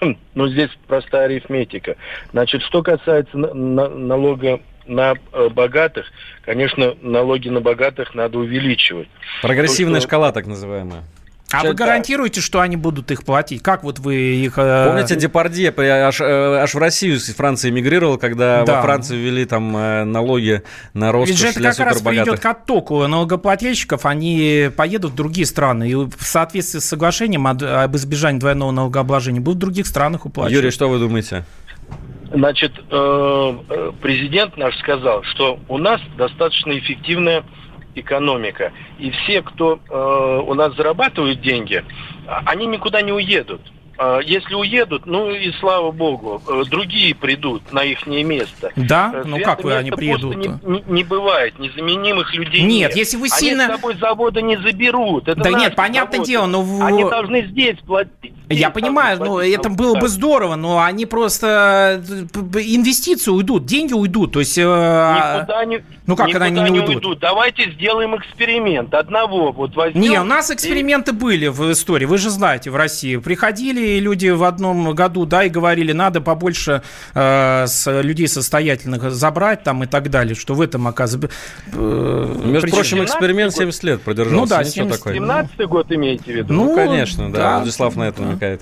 [0.34, 1.96] ну, здесь простая арифметика.
[2.32, 6.06] Значит, что касается на, на, налога на э, богатых,
[6.44, 9.08] конечно, налоги на богатых надо увеличивать.
[9.42, 10.08] Прогрессивная То, что...
[10.08, 11.04] шкала, так называемая.
[11.52, 13.62] А вы гарантируете, что они будут их платить?
[13.62, 14.54] Как вот вы их...
[14.56, 18.76] Э, Помните, Депардье аж, э, аж в Россию из Франции эмигрировал, когда да.
[18.76, 19.70] во Франции ввели там
[20.10, 20.62] налоги
[20.92, 25.14] на роскошь Ведь же это для как раз приведет к оттоку налогоплательщиков, они поедут в
[25.14, 30.26] другие страны, и в соответствии с соглашением об избежании двойного налогообложения будут в других странах
[30.26, 30.52] уплачивать.
[30.52, 31.44] Юрий, что вы думаете?
[32.32, 32.72] Значит,
[34.02, 37.44] президент наш сказал, что у нас достаточно эффективная
[37.96, 38.72] экономика.
[38.98, 41.84] И все, кто э, у нас зарабатывают деньги,
[42.44, 43.60] они никуда не уедут.
[43.98, 48.70] А, если уедут, ну и слава богу, э, другие придут на их место.
[48.76, 49.10] Да?
[49.14, 50.36] Э, ну как вы они приедут?
[50.36, 52.90] Не, не, не бывает, незаменимых людей нет.
[52.90, 53.64] Нет, если вы сильно...
[53.64, 55.28] Они с собой завода не заберут.
[55.28, 56.30] Это да нет, понятное заводы.
[56.30, 56.62] дело, но...
[56.62, 56.84] В...
[56.84, 58.34] Они должны здесь платить.
[58.48, 62.02] Я понимаю, ну это было бы здорово, но они просто...
[62.08, 64.56] Э, инвестиции уйдут, деньги уйдут, то есть...
[64.56, 65.82] Никуда не...
[66.06, 66.96] Ну как они не, не уйдут?
[66.96, 67.18] уйдут?
[67.18, 68.94] Давайте сделаем эксперимент.
[68.94, 70.00] Одного вот возьмем...
[70.00, 71.14] Не, у нас эксперименты и...
[71.14, 73.16] были в истории, вы же знаете, в России.
[73.16, 76.82] Приходили люди в одном году, да, и говорили, надо побольше
[77.14, 81.36] э, с людей состоятельных забрать там и так далее, что в этом оказывается...
[81.72, 84.36] Э, Между прочим, эксперимент 70 лет продержался.
[84.36, 85.04] Ну да, 70...
[85.04, 86.54] 17 год имеете в виду?
[86.54, 87.56] Ну, ну конечно, да, да.
[87.56, 88.60] Владислав на это намекает.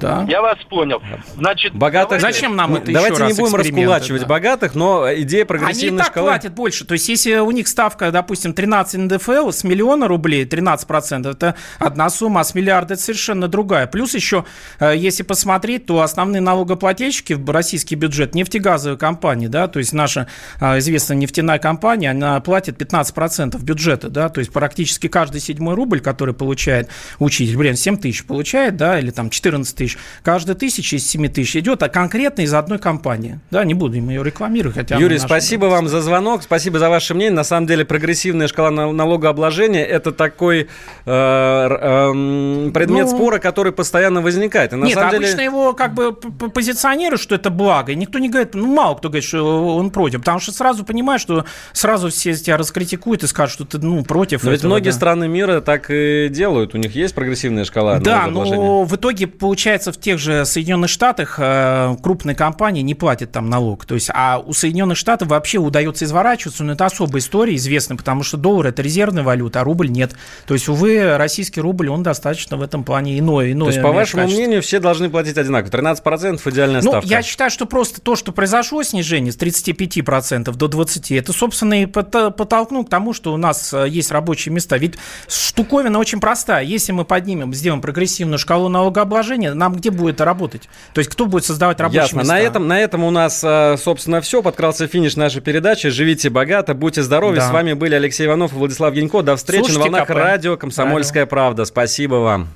[0.00, 0.26] Да.
[0.28, 1.00] Я вас понял.
[1.36, 2.20] Значит, богатых...
[2.20, 4.28] Зачем нам это Давайте не будем раскулачивать да.
[4.28, 6.84] богатых, но идея прогрессивной Они так платят больше.
[6.84, 12.10] То есть, если у них ставка, допустим, 13 НДФЛ с миллиона рублей, 13%, это одна
[12.10, 13.86] сумма, а с миллиарда это совершенно другая.
[13.86, 14.44] Плюс еще,
[14.80, 20.26] э, если посмотреть, то основные налогоплательщики в российский бюджет нефтегазовые компании, да, то есть наша
[20.60, 26.00] э, известная нефтяная компания, она платит 15% бюджета, да, то есть практически каждый седьмой рубль,
[26.00, 26.88] который получает
[27.18, 29.85] учитель, блин, 7 тысяч получает, да, или там 14 тысяч.
[30.22, 33.38] Каждая тысяча из 7 тысяч идет а конкретно из одной компании.
[33.50, 34.76] Да, не будем ее рекламировать.
[34.76, 37.36] Хотя Юрий, спасибо вам за звонок, спасибо за ваше мнение.
[37.36, 40.66] На самом деле прогрессивная шкала налогообложения– это такой э,
[41.06, 44.72] э, предмет ну, спора, который постоянно возникает.
[44.72, 45.44] И на нет, самом обычно деле...
[45.44, 47.92] его как бы позиционируют, что это благо.
[47.92, 51.20] И никто не говорит, ну мало кто говорит, что он против, потому что сразу понимаешь,
[51.20, 54.42] что сразу все тебя раскритикуют и скажут, что ты ну, против.
[54.42, 54.92] Но этого, ведь многие да.
[54.92, 56.74] страны мира так и делают.
[56.74, 61.36] У них есть прогрессивная шкала Да, но в итоге получается в тех же Соединенных Штатах
[61.38, 63.84] э, крупные компании не платят там налог.
[63.84, 68.22] То есть, а у Соединенных Штатов вообще удается изворачиваться, но это особая история, известная, потому
[68.22, 70.14] что доллар это резервная валюта, а рубль нет.
[70.46, 73.52] То есть, увы, российский рубль, он достаточно в этом плане иной.
[73.52, 74.40] иной То есть, по вашему качество.
[74.40, 75.70] мнению, все должны платить одинаково?
[75.70, 77.08] 13% идеальная ну, ставка?
[77.08, 81.86] Я считаю, что просто то, что произошло снижение с 35% до 20%, это, собственно, и
[81.86, 84.76] подтолкнуло к тому, что у нас э, есть рабочие места.
[84.78, 84.94] Ведь
[85.28, 86.64] штуковина очень простая.
[86.64, 90.68] Если мы поднимем, сделаем прогрессивную шкалу налогообложения, нам где будет работать?
[90.92, 92.18] То есть, кто будет создавать рабочие Ясно.
[92.18, 92.32] места?
[92.32, 94.42] На этом, на этом у нас, э, собственно, все.
[94.42, 95.88] Подкрался финиш нашей передачи.
[95.88, 97.36] Живите богато, будьте здоровы.
[97.36, 97.48] Да.
[97.48, 99.22] С вами были Алексей Иванов и Владислав Янько.
[99.22, 100.14] До встречи Слушайте на волнах КП.
[100.14, 101.30] радио «Комсомольская радио.
[101.30, 101.64] правда».
[101.64, 102.48] Спасибо вам.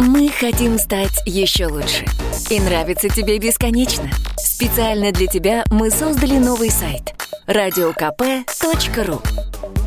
[0.00, 2.04] Мы хотим стать еще лучше.
[2.50, 4.10] И нравится тебе бесконечно.
[4.36, 7.14] Специально для тебя мы создали новый сайт–
[7.46, 9.22] радиокп.ру